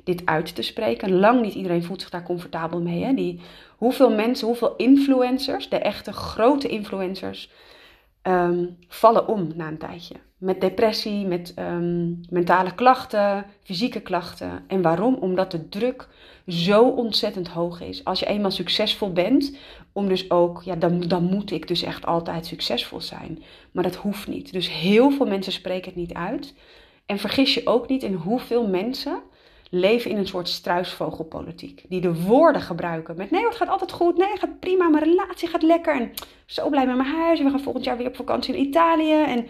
dit 0.04 0.26
uit 0.26 0.54
te 0.54 0.62
spreken. 0.62 1.12
Lang 1.12 1.42
niet 1.42 1.54
iedereen 1.54 1.84
voelt 1.84 2.00
zich 2.00 2.10
daar 2.10 2.22
comfortabel 2.22 2.80
mee. 2.80 3.04
Hè? 3.04 3.14
Die, 3.14 3.40
hoeveel 3.76 4.14
mensen, 4.14 4.46
hoeveel 4.46 4.76
influencers, 4.76 5.68
de 5.68 5.78
echte 5.78 6.12
grote 6.12 6.68
influencers, 6.68 7.50
Ehm, 8.26 8.66
vallen 8.88 9.28
om 9.28 9.52
na 9.54 9.68
een 9.68 9.78
tijdje. 9.78 10.14
Met 10.38 10.60
depressie, 10.60 11.26
met 11.26 11.52
ehm, 11.54 12.12
mentale 12.30 12.74
klachten, 12.74 13.46
fysieke 13.62 14.00
klachten. 14.00 14.64
En 14.66 14.82
waarom? 14.82 15.14
Omdat 15.14 15.50
de 15.50 15.68
druk 15.68 16.08
zo 16.46 16.88
ontzettend 16.88 17.48
hoog 17.48 17.80
is. 17.80 18.04
Als 18.04 18.20
je 18.20 18.26
eenmaal 18.26 18.50
succesvol 18.50 19.12
bent, 19.12 19.56
om 19.92 20.08
dus 20.08 20.30
ook, 20.30 20.62
ja, 20.62 20.74
dan, 20.74 21.00
dan 21.00 21.24
moet 21.24 21.50
ik 21.50 21.68
dus 21.68 21.82
echt 21.82 22.06
altijd 22.06 22.46
succesvol 22.46 23.00
zijn. 23.00 23.42
Maar 23.72 23.82
dat 23.82 23.94
hoeft 23.94 24.28
niet. 24.28 24.52
Dus 24.52 24.70
heel 24.70 25.10
veel 25.10 25.26
mensen 25.26 25.52
spreken 25.52 25.84
het 25.84 25.96
niet 25.96 26.14
uit. 26.14 26.54
En 27.06 27.18
vergis 27.18 27.54
je 27.54 27.66
ook 27.66 27.88
niet 27.88 28.02
in 28.02 28.14
hoeveel 28.14 28.66
mensen 28.66 29.22
leven 29.70 30.10
in 30.10 30.16
een 30.16 30.26
soort 30.26 30.48
struisvogelpolitiek. 30.48 31.84
Die 31.88 32.00
de 32.00 32.22
woorden 32.22 32.62
gebruiken 32.62 33.16
met 33.16 33.30
nee, 33.30 33.44
het 33.44 33.56
gaat 33.56 33.68
altijd 33.68 33.92
goed, 33.92 34.16
nee, 34.16 34.30
het 34.30 34.38
gaat 34.38 34.60
prima, 34.60 34.88
mijn 34.88 35.04
relatie 35.04 35.48
gaat 35.48 35.62
lekker. 35.62 36.00
En 36.00 36.12
zo 36.46 36.68
blij 36.68 36.86
met 36.86 36.96
mijn 36.96 37.16
huis. 37.16 37.42
We 37.42 37.50
gaan 37.50 37.60
volgend 37.60 37.84
jaar 37.84 37.96
weer 37.96 38.06
op 38.06 38.16
vakantie 38.16 38.54
in 38.54 38.60
Italië. 38.60 39.22
En 39.22 39.46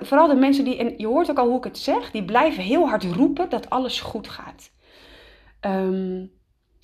vooral 0.00 0.28
de 0.28 0.34
mensen 0.34 0.64
die, 0.64 0.76
en 0.76 0.94
je 0.96 1.06
hoort 1.06 1.30
ook 1.30 1.38
al 1.38 1.48
hoe 1.48 1.58
ik 1.58 1.64
het 1.64 1.78
zeg, 1.78 2.10
die 2.10 2.24
blijven 2.24 2.62
heel 2.62 2.88
hard 2.88 3.04
roepen 3.04 3.48
dat 3.48 3.70
alles 3.70 4.00
goed 4.00 4.28
gaat. 4.28 4.70
Ehm, 5.60 6.26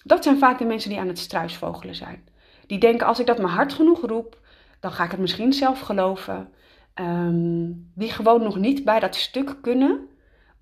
dat 0.04 0.22
zijn 0.24 0.38
vaak 0.38 0.58
de 0.58 0.64
mensen 0.64 0.90
die 0.90 0.98
aan 0.98 1.08
het 1.08 1.18
struisvogelen 1.18 1.94
zijn. 1.94 2.24
Die 2.66 2.78
denken, 2.78 3.06
als 3.06 3.20
ik 3.20 3.26
dat 3.26 3.38
maar 3.38 3.50
hard 3.50 3.72
genoeg 3.72 4.00
roep, 4.00 4.40
dan 4.80 4.92
ga 4.92 5.04
ik 5.04 5.10
het 5.10 5.20
misschien 5.20 5.52
zelf 5.52 5.80
geloven. 5.80 6.48
Ehm, 6.94 7.72
die 7.94 8.10
gewoon 8.10 8.42
nog 8.42 8.56
niet 8.56 8.84
bij 8.84 9.00
dat 9.00 9.14
stuk 9.14 9.56
kunnen 9.62 10.08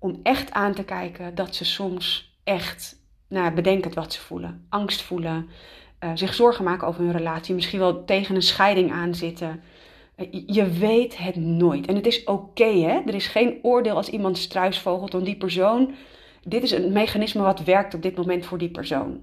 om 0.05 0.19
echt 0.23 0.51
aan 0.51 0.73
te 0.73 0.83
kijken 0.83 1.35
dat 1.35 1.55
ze 1.55 1.65
soms 1.65 2.35
echt 2.43 2.97
nou, 3.27 3.53
bedenken 3.53 3.93
wat 3.93 4.13
ze 4.13 4.21
voelen. 4.21 4.65
Angst 4.69 5.01
voelen, 5.01 5.49
uh, 5.99 6.11
zich 6.13 6.33
zorgen 6.33 6.63
maken 6.63 6.87
over 6.87 7.03
hun 7.03 7.11
relatie, 7.11 7.55
misschien 7.55 7.79
wel 7.79 8.05
tegen 8.05 8.35
een 8.35 8.41
scheiding 8.41 8.91
aan 8.91 9.15
zitten. 9.15 9.63
Uh, 10.17 10.43
je 10.47 10.69
weet 10.69 11.17
het 11.17 11.35
nooit. 11.35 11.85
En 11.85 11.95
het 11.95 12.05
is 12.05 12.23
oké, 12.23 12.71
hè? 12.71 13.01
Er 13.05 13.15
is 13.15 13.27
geen 13.27 13.59
oordeel 13.61 13.95
als 13.95 14.09
iemand 14.09 14.37
struisvogelt 14.37 15.13
om 15.13 15.23
die 15.23 15.37
persoon. 15.37 15.93
Dit 16.43 16.63
is 16.63 16.71
een 16.71 16.91
mechanisme 16.91 17.41
wat 17.41 17.63
werkt 17.63 17.93
op 17.93 18.01
dit 18.01 18.15
moment 18.15 18.45
voor 18.45 18.57
die 18.57 18.71
persoon. 18.71 19.21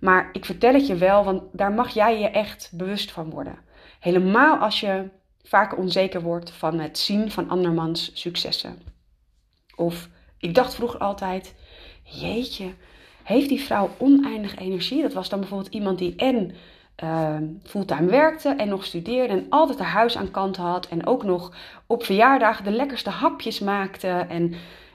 Maar 0.00 0.28
ik 0.32 0.44
vertel 0.44 0.72
het 0.72 0.86
je 0.86 0.96
wel, 0.96 1.24
want 1.24 1.42
daar 1.52 1.72
mag 1.72 1.94
jij 1.94 2.20
je 2.20 2.28
echt 2.28 2.70
bewust 2.72 3.10
van 3.10 3.30
worden. 3.30 3.58
Helemaal 4.00 4.56
als 4.56 4.80
je 4.80 5.08
vaak 5.42 5.78
onzeker 5.78 6.22
wordt 6.22 6.50
van 6.50 6.78
het 6.78 6.98
zien 6.98 7.30
van 7.30 7.48
andermans 7.48 8.10
successen. 8.14 8.78
Of 9.76 10.08
ik 10.38 10.54
dacht 10.54 10.74
vroeger 10.74 11.00
altijd, 11.00 11.54
jeetje, 12.02 12.74
heeft 13.22 13.48
die 13.48 13.60
vrouw 13.60 13.90
oneindig 13.98 14.56
energie? 14.56 15.02
Dat 15.02 15.12
was 15.12 15.28
dan 15.28 15.40
bijvoorbeeld 15.40 15.74
iemand 15.74 15.98
die 15.98 16.14
en 16.16 16.54
uh, 17.04 17.36
fulltime 17.62 18.10
werkte 18.10 18.48
en 18.48 18.68
nog 18.68 18.84
studeerde 18.84 19.32
en 19.32 19.46
altijd 19.48 19.78
haar 19.78 19.88
huis 19.88 20.16
aan 20.16 20.30
kant 20.30 20.56
had 20.56 20.88
en 20.88 21.06
ook 21.06 21.24
nog 21.24 21.52
op 21.86 22.04
verjaardagen 22.04 22.64
de 22.64 22.70
lekkerste 22.70 23.10
hapjes 23.10 23.58
maakte. 23.58 24.08
En 24.08 24.54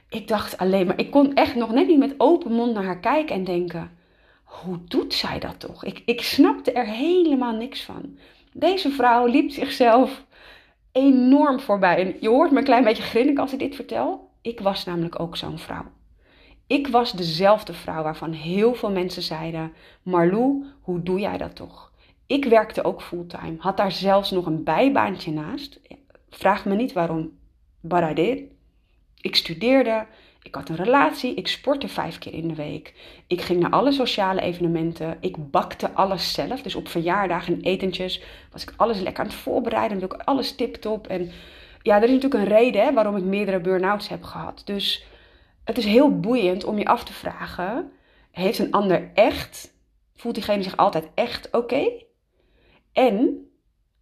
ik 0.09 0.27
dacht 0.27 0.57
alleen 0.57 0.87
maar, 0.87 0.99
ik 0.99 1.11
kon 1.11 1.33
echt 1.33 1.55
nog 1.55 1.71
net 1.71 1.87
niet 1.87 1.99
met 1.99 2.15
open 2.17 2.51
mond 2.51 2.73
naar 2.73 2.83
haar 2.83 2.99
kijken 2.99 3.35
en 3.35 3.43
denken, 3.43 3.91
hoe 4.43 4.77
doet 4.87 5.13
zij 5.13 5.39
dat 5.39 5.59
toch? 5.59 5.83
Ik, 5.83 6.01
ik 6.05 6.21
snapte 6.21 6.71
er 6.71 6.85
helemaal 6.85 7.55
niks 7.55 7.83
van. 7.83 8.17
Deze 8.53 8.89
vrouw 8.89 9.25
liep 9.25 9.51
zichzelf 9.51 10.25
enorm 10.91 11.59
voorbij. 11.59 11.97
En 11.97 12.15
je 12.19 12.29
hoort 12.29 12.51
me 12.51 12.57
een 12.57 12.63
klein 12.63 12.83
beetje 12.83 13.03
grinniken 13.03 13.41
als 13.41 13.53
ik 13.53 13.59
dit 13.59 13.75
vertel. 13.75 14.30
Ik 14.41 14.59
was 14.59 14.85
namelijk 14.85 15.19
ook 15.19 15.37
zo'n 15.37 15.59
vrouw. 15.59 15.85
Ik 16.67 16.87
was 16.87 17.11
dezelfde 17.11 17.73
vrouw 17.73 18.03
waarvan 18.03 18.31
heel 18.31 18.73
veel 18.73 18.91
mensen 18.91 19.21
zeiden: 19.21 19.73
Marlou, 20.03 20.65
hoe 20.81 21.03
doe 21.03 21.19
jij 21.19 21.37
dat 21.37 21.55
toch? 21.55 21.91
Ik 22.25 22.45
werkte 22.45 22.83
ook 22.83 23.01
fulltime, 23.01 23.55
had 23.57 23.77
daar 23.77 23.91
zelfs 23.91 24.31
nog 24.31 24.45
een 24.45 24.63
bijbaantje 24.63 25.31
naast. 25.31 25.79
Vraag 26.29 26.65
me 26.65 26.75
niet 26.75 26.93
waarom, 26.93 27.31
but. 27.79 28.19
Ik 29.21 29.35
studeerde, 29.35 30.05
ik 30.43 30.55
had 30.55 30.69
een 30.69 30.75
relatie, 30.75 31.33
ik 31.35 31.47
sportte 31.47 31.87
vijf 31.87 32.17
keer 32.17 32.33
in 32.33 32.47
de 32.47 32.55
week. 32.55 32.93
Ik 33.27 33.41
ging 33.41 33.59
naar 33.59 33.71
alle 33.71 33.91
sociale 33.91 34.41
evenementen, 34.41 35.17
ik 35.19 35.51
bakte 35.51 35.91
alles 35.91 36.33
zelf. 36.33 36.61
Dus 36.61 36.75
op 36.75 36.87
verjaardagen 36.87 37.53
en 37.53 37.61
etentjes 37.61 38.21
was 38.51 38.63
ik 38.63 38.73
alles 38.77 38.99
lekker 38.99 39.23
aan 39.23 39.29
het 39.29 39.39
voorbereiden, 39.39 39.99
doe 39.99 40.13
ik 40.13 40.21
alles 40.21 40.55
tip-top. 40.55 41.07
En 41.07 41.31
ja, 41.81 41.95
er 41.95 42.03
is 42.03 42.11
natuurlijk 42.11 42.43
een 42.43 42.57
reden 42.57 42.93
waarom 42.93 43.15
ik 43.15 43.23
meerdere 43.23 43.59
burn-outs 43.59 44.07
heb 44.07 44.23
gehad. 44.23 44.61
Dus 44.65 45.05
het 45.63 45.77
is 45.77 45.85
heel 45.85 46.19
boeiend 46.19 46.63
om 46.63 46.77
je 46.77 46.85
af 46.85 47.03
te 47.03 47.13
vragen: 47.13 47.91
heeft 48.31 48.59
een 48.59 48.71
ander 48.71 49.11
echt, 49.13 49.73
voelt 50.15 50.35
diegene 50.35 50.63
zich 50.63 50.77
altijd 50.77 51.09
echt 51.13 51.51
oké? 51.51 51.91
En 52.93 53.45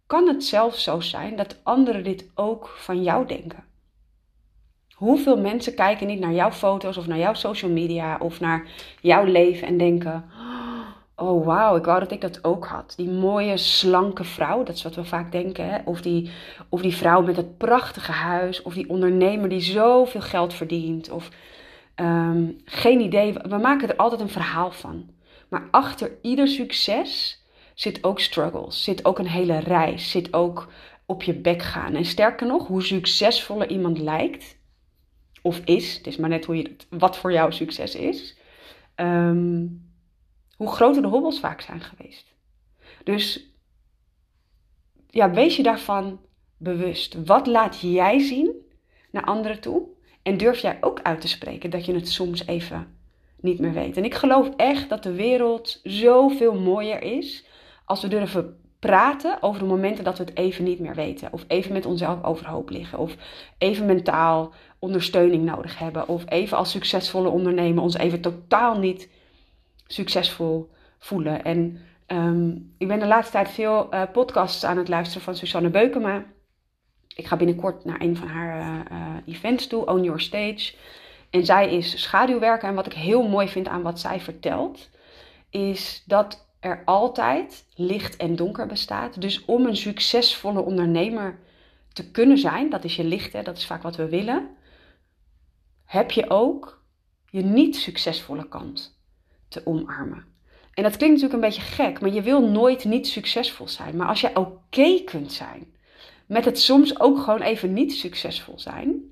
kan 0.06 0.28
het 0.28 0.44
zelfs 0.44 0.82
zo 0.82 1.00
zijn 1.00 1.36
dat 1.36 1.60
anderen 1.62 2.04
dit 2.04 2.30
ook 2.34 2.68
van 2.68 3.02
jou 3.02 3.26
denken. 3.26 3.64
Hoeveel 4.94 5.40
mensen 5.40 5.74
kijken 5.74 6.06
niet 6.06 6.20
naar 6.20 6.32
jouw 6.32 6.52
foto's 6.52 6.96
of 6.96 7.06
naar 7.06 7.18
jouw 7.18 7.34
social 7.34 7.70
media 7.70 8.18
of 8.18 8.40
naar 8.40 8.66
jouw 9.00 9.24
leven 9.24 9.66
en 9.66 9.78
denken: 9.78 10.24
Oh 11.22 11.44
wauw, 11.44 11.76
ik 11.76 11.84
wou 11.84 12.00
dat 12.00 12.12
ik 12.12 12.20
dat 12.20 12.44
ook 12.44 12.66
had. 12.66 12.92
Die 12.96 13.10
mooie, 13.10 13.56
slanke 13.56 14.24
vrouw, 14.24 14.62
dat 14.62 14.74
is 14.74 14.82
wat 14.82 14.94
we 14.94 15.04
vaak 15.04 15.32
denken. 15.32 15.68
Hè? 15.70 15.78
Of, 15.84 16.00
die, 16.00 16.30
of 16.68 16.82
die 16.82 16.96
vrouw 16.96 17.22
met 17.22 17.36
het 17.36 17.58
prachtige 17.58 18.12
huis, 18.12 18.62
of 18.62 18.74
die 18.74 18.88
ondernemer 18.88 19.48
die 19.48 19.60
zoveel 19.60 20.20
geld 20.20 20.54
verdient. 20.54 21.10
Of 21.10 21.30
ehm, 21.94 22.50
geen 22.64 23.00
idee, 23.00 23.32
we 23.32 23.56
maken 23.56 23.88
er 23.88 23.96
altijd 23.96 24.20
een 24.20 24.28
verhaal 24.28 24.70
van. 24.70 25.10
Maar 25.48 25.68
achter 25.70 26.10
ieder 26.22 26.48
succes 26.48 27.42
zit 27.74 28.04
ook 28.04 28.20
struggles, 28.20 28.84
zit 28.84 29.04
ook 29.04 29.18
een 29.18 29.28
hele 29.28 29.58
reis, 29.58 30.10
zit 30.10 30.34
ook 30.34 30.68
op 31.06 31.22
je 31.22 31.34
bek 31.34 31.62
gaan. 31.62 31.94
En 31.94 32.04
sterker 32.04 32.46
nog, 32.46 32.66
hoe 32.66 32.82
succesvoller 32.82 33.68
iemand 33.68 33.98
lijkt, 33.98 34.58
of 35.42 35.60
is, 35.64 35.96
het 35.96 36.06
is 36.06 36.16
maar 36.16 36.28
net 36.28 36.44
hoe 36.44 36.56
je, 36.56 36.76
wat 36.90 37.16
voor 37.16 37.32
jou 37.32 37.52
succes 37.52 37.94
is, 37.94 38.36
ehm, 38.94 39.66
hoe 40.60 40.68
groter 40.68 41.02
de 41.02 41.08
hobbels 41.08 41.40
vaak 41.40 41.60
zijn 41.60 41.80
geweest. 41.80 42.34
Dus 43.04 43.54
ja, 45.06 45.30
wees 45.30 45.56
je 45.56 45.62
daarvan 45.62 46.20
bewust. 46.56 47.24
Wat 47.24 47.46
laat 47.46 47.80
jij 47.80 48.18
zien 48.18 48.52
naar 49.10 49.24
anderen 49.24 49.60
toe? 49.60 49.82
En 50.22 50.36
durf 50.36 50.58
jij 50.58 50.78
ook 50.80 51.02
uit 51.02 51.20
te 51.20 51.28
spreken 51.28 51.70
dat 51.70 51.84
je 51.84 51.94
het 51.94 52.08
soms 52.08 52.46
even 52.46 52.96
niet 53.40 53.58
meer 53.58 53.72
weet. 53.72 53.96
En 53.96 54.04
ik 54.04 54.14
geloof 54.14 54.50
echt 54.56 54.88
dat 54.88 55.02
de 55.02 55.12
wereld 55.12 55.80
zoveel 55.82 56.54
mooier 56.54 57.02
is 57.02 57.46
als 57.84 58.02
we 58.02 58.08
durven 58.08 58.60
praten 58.78 59.42
over 59.42 59.60
de 59.60 59.66
momenten 59.66 60.04
dat 60.04 60.18
we 60.18 60.24
het 60.24 60.36
even 60.36 60.64
niet 60.64 60.80
meer 60.80 60.94
weten. 60.94 61.32
Of 61.32 61.44
even 61.48 61.72
met 61.72 61.86
onszelf 61.86 62.24
overhoop 62.24 62.70
liggen. 62.70 62.98
Of 62.98 63.16
even 63.58 63.86
mentaal 63.86 64.52
ondersteuning 64.78 65.44
nodig 65.44 65.78
hebben. 65.78 66.08
Of 66.08 66.24
even 66.28 66.56
als 66.56 66.70
succesvolle 66.70 67.28
ondernemer 67.28 67.82
ons 67.82 67.96
even 67.96 68.20
totaal 68.20 68.78
niet 68.78 69.08
succesvol 69.92 70.70
voelen. 70.98 71.44
En 71.44 71.80
ehm, 72.06 72.50
ik 72.78 72.88
ben 72.88 72.98
de 72.98 73.06
laatste 73.06 73.32
tijd 73.32 73.50
veel 73.50 73.94
uh, 73.94 74.02
podcasts 74.12 74.64
aan 74.64 74.78
het 74.78 74.88
luisteren 74.88 75.22
van 75.22 75.36
Susanne 75.36 75.70
Beukema. 75.70 76.24
Ik 77.14 77.26
ga 77.26 77.36
binnenkort 77.36 77.84
naar 77.84 78.00
een 78.00 78.16
van 78.16 78.28
haar 78.28 78.60
uh, 78.60 78.98
uh, 78.98 79.16
events 79.26 79.66
toe, 79.66 79.86
Own 79.86 80.02
Your 80.02 80.20
Stage. 80.20 80.74
En 81.30 81.44
zij 81.44 81.76
is 81.76 82.02
schaduwwerker. 82.02 82.68
En 82.68 82.74
wat 82.74 82.86
ik 82.86 82.92
heel 82.92 83.28
mooi 83.28 83.48
vind 83.48 83.68
aan 83.68 83.82
wat 83.82 84.00
zij 84.00 84.20
vertelt, 84.20 84.90
is 85.50 86.02
dat 86.06 86.48
er 86.60 86.82
altijd 86.84 87.64
licht 87.74 88.16
en 88.16 88.36
donker 88.36 88.66
bestaat. 88.66 89.20
Dus 89.20 89.44
om 89.44 89.66
een 89.66 89.76
succesvolle 89.76 90.60
ondernemer 90.60 91.38
te 91.92 92.10
kunnen 92.10 92.38
zijn, 92.38 92.70
dat 92.70 92.84
is 92.84 92.96
je 92.96 93.04
licht, 93.04 93.32
hè, 93.32 93.42
dat 93.42 93.56
is 93.56 93.66
vaak 93.66 93.82
wat 93.82 93.96
we 93.96 94.08
willen, 94.08 94.48
heb 95.84 96.10
je 96.10 96.30
ook 96.30 96.82
je 97.30 97.42
niet 97.42 97.76
succesvolle 97.76 98.48
kant 98.48 98.99
te 99.50 99.66
omarmen. 99.66 100.24
En 100.74 100.82
dat 100.82 100.96
klinkt 100.96 101.20
natuurlijk 101.20 101.32
een 101.32 101.48
beetje 101.48 101.74
gek, 101.74 102.00
maar 102.00 102.10
je 102.10 102.22
wil 102.22 102.48
nooit 102.48 102.84
niet 102.84 103.06
succesvol 103.06 103.68
zijn. 103.68 103.96
Maar 103.96 104.08
als 104.08 104.20
je 104.20 104.36
oké 104.36 105.02
kunt 105.04 105.32
zijn 105.32 105.66
met 106.26 106.44
het 106.44 106.60
soms 106.60 107.00
ook 107.00 107.18
gewoon 107.18 107.40
even 107.40 107.72
niet 107.72 107.92
succesvol 107.92 108.58
zijn, 108.58 109.02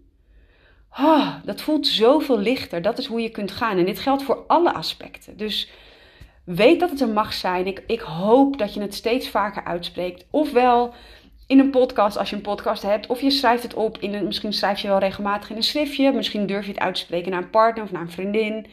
oh, 0.98 1.34
dat 1.44 1.60
voelt 1.60 1.86
zoveel 1.86 2.38
lichter. 2.38 2.82
Dat 2.82 2.98
is 2.98 3.06
hoe 3.06 3.20
je 3.20 3.30
kunt 3.30 3.50
gaan. 3.50 3.78
En 3.78 3.84
dit 3.84 3.98
geldt 3.98 4.22
voor 4.22 4.44
alle 4.46 4.72
aspecten. 4.72 5.36
Dus 5.36 5.70
weet 6.44 6.80
dat 6.80 6.90
het 6.90 7.00
er 7.00 7.08
mag 7.08 7.32
zijn. 7.32 7.66
Ik, 7.66 7.82
ik 7.86 8.00
hoop 8.00 8.58
dat 8.58 8.74
je 8.74 8.80
het 8.80 8.94
steeds 8.94 9.28
vaker 9.28 9.64
uitspreekt. 9.64 10.26
Ofwel 10.30 10.94
in 11.46 11.58
een 11.58 11.70
podcast, 11.70 12.16
als 12.16 12.30
je 12.30 12.36
een 12.36 12.42
podcast 12.42 12.82
hebt. 12.82 13.06
Of 13.06 13.20
je 13.20 13.30
schrijft 13.30 13.62
het 13.62 13.74
op. 13.74 13.98
In 13.98 14.14
een, 14.14 14.24
misschien 14.24 14.52
schrijf 14.52 14.80
je 14.80 14.88
wel 14.88 14.98
regelmatig 14.98 15.50
in 15.50 15.56
een 15.56 15.62
schriftje. 15.62 16.12
Misschien 16.12 16.46
durf 16.46 16.64
je 16.64 16.72
het 16.72 16.80
uit 16.80 16.94
te 16.94 17.00
spreken 17.00 17.30
naar 17.30 17.42
een 17.42 17.50
partner 17.50 17.84
of 17.84 17.92
naar 17.92 18.02
een 18.02 18.10
vriendin. 18.10 18.66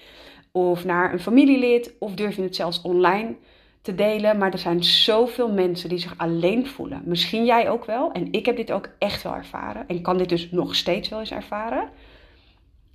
Of 0.56 0.86
naar 0.86 1.14
een 1.14 1.20
familielid. 1.20 1.94
Of 2.00 2.14
durf 2.14 2.36
je 2.36 2.42
het 2.42 2.56
zelfs 2.56 2.82
online 2.82 3.36
te 3.82 3.96
delen. 3.96 4.38
Maar 4.38 4.52
er 4.52 4.58
zijn 4.58 4.84
zoveel 4.84 5.52
mensen 5.52 5.90
die 5.90 5.98
zich 5.98 6.18
alleen 6.18 6.68
voelen. 6.68 7.02
Misschien 7.06 7.46
jij 7.46 7.70
ook 7.70 7.86
wel. 7.86 8.12
En 8.12 8.32
ik 8.32 8.46
heb 8.46 8.56
dit 8.56 8.72
ook 8.72 8.90
echt 9.00 9.24
wel 9.24 9.36
ervaren. 9.36 9.88
En 9.88 10.02
kan 10.02 10.18
dit 10.18 10.30
dus 10.30 10.52
nog 10.52 10.76
steeds 10.76 11.10
wel 11.10 11.20
eens 11.20 11.32
ervaren. 11.32 11.90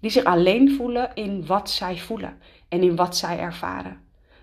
Die 0.01 0.11
zich 0.11 0.25
alleen 0.25 0.71
voelen 0.71 1.11
in 1.15 1.47
wat 1.47 1.71
zij 1.71 1.99
voelen. 1.99 2.39
En 2.69 2.83
in 2.83 2.97
wat 2.97 3.17
zij 3.17 3.39
ervaren. 3.39 4.01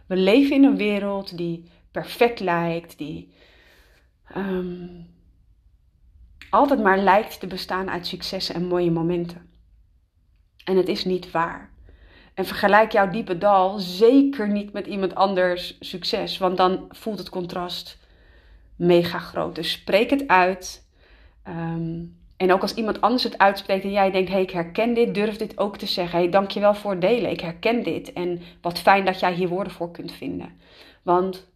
We 0.07 0.15
leven 0.15 0.55
in 0.55 0.63
een 0.63 0.77
wereld 0.77 1.37
die 1.37 1.63
perfect 1.91 2.39
lijkt. 2.39 2.97
Die 2.97 3.31
um, 4.35 5.07
altijd 6.49 6.83
maar 6.83 6.97
lijkt 6.97 7.39
te 7.39 7.47
bestaan 7.47 7.89
uit 7.89 8.07
successen 8.07 8.55
en 8.55 8.67
mooie 8.67 8.91
momenten. 8.91 9.49
En 10.63 10.77
het 10.77 10.87
is 10.87 11.05
niet 11.05 11.31
waar. 11.31 11.75
En 12.37 12.45
vergelijk 12.45 12.91
jouw 12.91 13.09
diepe 13.09 13.37
dal 13.37 13.79
zeker 13.79 14.49
niet 14.49 14.73
met 14.73 14.87
iemand 14.87 15.15
anders 15.15 15.77
succes, 15.79 16.37
want 16.37 16.57
dan 16.57 16.85
voelt 16.89 17.19
het 17.19 17.29
contrast 17.29 17.97
mega 18.75 19.19
groot. 19.19 19.55
Dus 19.55 19.71
spreek 19.71 20.09
het 20.09 20.27
uit. 20.27 20.87
Um, 21.47 22.17
en 22.35 22.53
ook 22.53 22.61
als 22.61 22.73
iemand 22.73 23.01
anders 23.01 23.23
het 23.23 23.37
uitspreekt 23.37 23.83
en 23.83 23.91
jij 23.91 24.11
denkt: 24.11 24.27
hé, 24.27 24.33
hey, 24.33 24.43
ik 24.43 24.51
herken 24.51 24.93
dit, 24.93 25.13
durf 25.13 25.37
dit 25.37 25.57
ook 25.57 25.77
te 25.77 25.85
zeggen. 25.85 26.19
Hey, 26.19 26.29
dankjewel 26.29 26.75
voor 26.75 26.91
het 26.91 27.01
delen. 27.01 27.31
Ik 27.31 27.39
herken 27.39 27.83
dit. 27.83 28.13
En 28.13 28.41
wat 28.61 28.79
fijn 28.79 29.05
dat 29.05 29.19
jij 29.19 29.33
hier 29.33 29.47
woorden 29.47 29.73
voor 29.73 29.91
kunt 29.91 30.11
vinden. 30.11 30.59
Want 31.03 31.51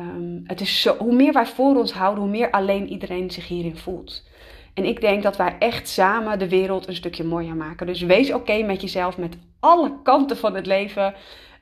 um, 0.00 0.42
het 0.46 0.60
is 0.60 0.80
zo, 0.82 0.96
hoe 0.96 1.14
meer 1.14 1.32
wij 1.32 1.46
voor 1.46 1.76
ons 1.76 1.92
houden, 1.92 2.22
hoe 2.22 2.32
meer 2.32 2.50
alleen 2.50 2.88
iedereen 2.88 3.30
zich 3.30 3.48
hierin 3.48 3.76
voelt. 3.76 4.28
En 4.80 4.86
ik 4.86 5.00
denk 5.00 5.22
dat 5.22 5.36
wij 5.36 5.56
echt 5.58 5.88
samen 5.88 6.38
de 6.38 6.48
wereld 6.48 6.88
een 6.88 6.94
stukje 6.94 7.24
mooier 7.24 7.56
maken. 7.56 7.86
Dus 7.86 8.00
wees 8.00 8.32
oké 8.32 8.62
met 8.62 8.80
jezelf, 8.80 9.16
met 9.16 9.36
alle 9.58 9.92
kanten 10.02 10.36
van 10.36 10.54
het 10.54 10.66
leven. 10.66 11.14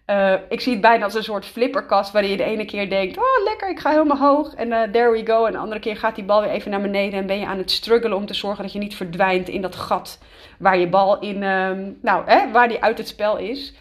Uh, 0.06 0.34
ik 0.48 0.60
zie 0.60 0.72
het 0.72 0.80
bijna 0.80 1.04
als 1.04 1.14
een 1.14 1.22
soort 1.22 1.46
flipperkast 1.46 2.12
waarin 2.12 2.30
je 2.30 2.36
de 2.36 2.44
ene 2.44 2.64
keer 2.64 2.90
denkt: 2.90 3.16
Oh, 3.16 3.44
lekker, 3.44 3.70
ik 3.70 3.78
ga 3.78 3.90
helemaal 3.90 4.16
hoog. 4.16 4.54
En 4.54 4.68
uh, 4.68 4.82
there 4.82 5.10
we 5.10 5.26
go. 5.26 5.44
En 5.44 5.52
de 5.52 5.58
andere 5.58 5.80
keer 5.80 5.96
gaat 5.96 6.14
die 6.14 6.24
bal 6.24 6.40
weer 6.40 6.50
even 6.50 6.70
naar 6.70 6.80
beneden. 6.80 7.20
En 7.20 7.26
ben 7.26 7.38
je 7.38 7.46
aan 7.46 7.58
het 7.58 7.70
struggelen 7.70 8.16
om 8.16 8.26
te 8.26 8.34
zorgen 8.34 8.62
dat 8.62 8.72
je 8.72 8.78
niet 8.78 8.96
verdwijnt 8.96 9.48
in 9.48 9.62
dat 9.62 9.76
gat 9.76 10.18
waar 10.58 10.78
je 10.78 10.88
bal 10.88 11.20
in, 11.20 11.42
uh, 11.42 11.70
nou, 12.02 12.22
hè, 12.26 12.50
waar 12.50 12.68
die 12.68 12.82
uit 12.82 12.98
het 12.98 13.08
spel 13.08 13.36
is. 13.36 13.74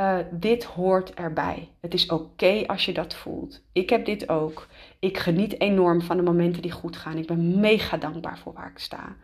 Uh, 0.00 0.18
dit 0.30 0.64
hoort 0.64 1.14
erbij. 1.14 1.70
Het 1.80 1.94
is 1.94 2.06
oké 2.06 2.64
als 2.66 2.84
je 2.84 2.92
dat 2.92 3.14
voelt. 3.14 3.62
Ik 3.72 3.90
heb 3.90 4.04
dit 4.04 4.28
ook. 4.28 4.66
Ik 4.98 5.18
geniet 5.18 5.60
enorm 5.60 6.02
van 6.02 6.16
de 6.16 6.22
momenten 6.22 6.62
die 6.62 6.70
goed 6.70 6.96
gaan. 6.96 7.16
Ik 7.16 7.26
ben 7.26 7.60
mega 7.60 7.96
dankbaar 7.96 8.38
voor 8.38 8.52
waar 8.52 8.70
ik 8.70 8.78
sta. 8.78 9.16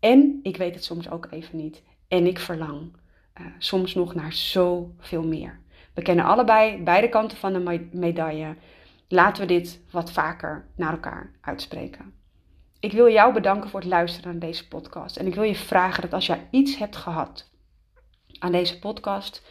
En 0.00 0.40
ik 0.42 0.56
weet 0.56 0.74
het 0.74 0.84
soms 0.84 1.10
ook 1.10 1.26
even 1.30 1.56
niet. 1.58 1.82
En 2.08 2.26
ik 2.26 2.38
verlang 2.38 2.96
uh, 3.40 3.46
soms 3.58 3.94
nog 3.94 4.14
naar 4.14 4.32
zoveel 4.32 5.22
meer. 5.22 5.60
We 5.94 6.02
kennen 6.02 6.24
allebei 6.24 6.82
beide 6.82 7.08
kanten 7.08 7.36
van 7.38 7.52
de 7.52 7.88
medaille. 7.92 8.56
Laten 9.08 9.42
we 9.42 9.48
dit 9.48 9.80
wat 9.90 10.12
vaker 10.12 10.66
naar 10.76 10.92
elkaar 10.92 11.32
uitspreken. 11.40 12.14
Ik 12.80 12.92
wil 12.92 13.08
jou 13.08 13.32
bedanken 13.32 13.70
voor 13.70 13.80
het 13.80 13.88
luisteren 13.88 14.30
naar 14.30 14.48
deze 14.48 14.68
podcast. 14.68 15.16
En 15.16 15.26
ik 15.26 15.34
wil 15.34 15.42
je 15.42 15.54
vragen 15.54 16.02
dat 16.02 16.12
als 16.12 16.26
jij 16.26 16.48
iets 16.50 16.78
hebt 16.78 16.96
gehad 16.96 17.50
aan 18.38 18.52
deze 18.52 18.78
podcast, 18.78 19.42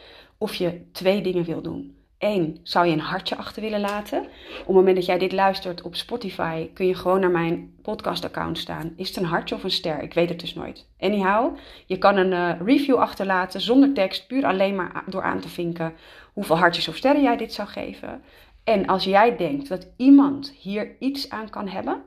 of 0.43 0.55
je 0.55 0.81
twee 0.91 1.21
dingen 1.21 1.43
wil 1.43 1.61
doen. 1.61 1.95
Eén, 2.17 2.59
zou 2.63 2.85
je 2.85 2.93
een 2.93 2.99
hartje 2.99 3.35
achter 3.35 3.61
willen 3.61 3.79
laten? 3.79 4.19
Op 4.59 4.65
het 4.65 4.75
moment 4.75 4.95
dat 4.95 5.05
jij 5.05 5.17
dit 5.17 5.31
luistert 5.31 5.81
op 5.81 5.95
Spotify, 5.95 6.69
kun 6.73 6.87
je 6.87 6.95
gewoon 6.95 7.19
naar 7.19 7.31
mijn 7.31 7.73
podcast-account 7.81 8.57
staan. 8.57 8.93
Is 8.95 9.07
het 9.07 9.17
een 9.17 9.25
hartje 9.25 9.55
of 9.55 9.63
een 9.63 9.71
ster? 9.71 10.01
Ik 10.01 10.13
weet 10.13 10.29
het 10.29 10.39
dus 10.39 10.53
nooit. 10.53 10.87
Anyhow, 10.99 11.55
je 11.85 11.97
kan 11.97 12.17
een 12.17 12.31
uh, 12.31 12.65
review 12.65 12.95
achterlaten 12.95 13.61
zonder 13.61 13.93
tekst, 13.93 14.27
puur 14.27 14.45
alleen 14.45 14.75
maar 14.75 15.03
door 15.07 15.23
aan 15.23 15.39
te 15.39 15.49
vinken 15.49 15.93
hoeveel 16.33 16.57
hartjes 16.57 16.87
of 16.87 16.95
sterren 16.95 17.23
jij 17.23 17.37
dit 17.37 17.53
zou 17.53 17.67
geven. 17.67 18.21
En 18.63 18.85
als 18.85 19.03
jij 19.03 19.37
denkt 19.37 19.69
dat 19.69 19.87
iemand 19.97 20.53
hier 20.59 20.95
iets 20.99 21.29
aan 21.29 21.49
kan 21.49 21.67
hebben, 21.67 22.01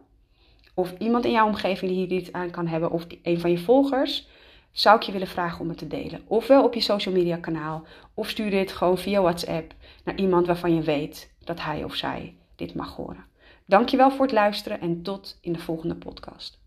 of 0.74 0.94
iemand 0.98 1.24
in 1.24 1.32
jouw 1.32 1.46
omgeving 1.46 1.90
die 1.90 2.06
hier 2.06 2.18
iets 2.18 2.32
aan 2.32 2.50
kan 2.50 2.66
hebben, 2.66 2.90
of 2.90 3.06
een 3.22 3.40
van 3.40 3.50
je 3.50 3.58
volgers, 3.58 4.28
zou 4.76 4.96
ik 4.96 5.02
je 5.02 5.12
willen 5.12 5.26
vragen 5.26 5.60
om 5.60 5.68
het 5.68 5.78
te 5.78 5.86
delen. 5.86 6.22
Ofwel 6.26 6.64
op 6.64 6.74
je 6.74 6.80
social 6.80 7.14
media 7.14 7.36
kanaal, 7.36 7.84
of 8.14 8.28
stuur 8.28 8.50
dit 8.50 8.72
gewoon 8.72 8.98
via 8.98 9.20
WhatsApp 9.20 9.74
naar 10.04 10.16
iemand 10.16 10.46
waarvan 10.46 10.74
je 10.74 10.82
weet 10.82 11.32
dat 11.44 11.60
hij 11.60 11.84
of 11.84 11.94
zij 11.94 12.36
dit 12.56 12.74
mag 12.74 12.96
horen. 12.96 13.24
Dankjewel 13.64 14.10
voor 14.10 14.24
het 14.24 14.34
luisteren 14.34 14.80
en 14.80 15.02
tot 15.02 15.38
in 15.40 15.52
de 15.52 15.58
volgende 15.58 15.94
podcast. 15.94 16.58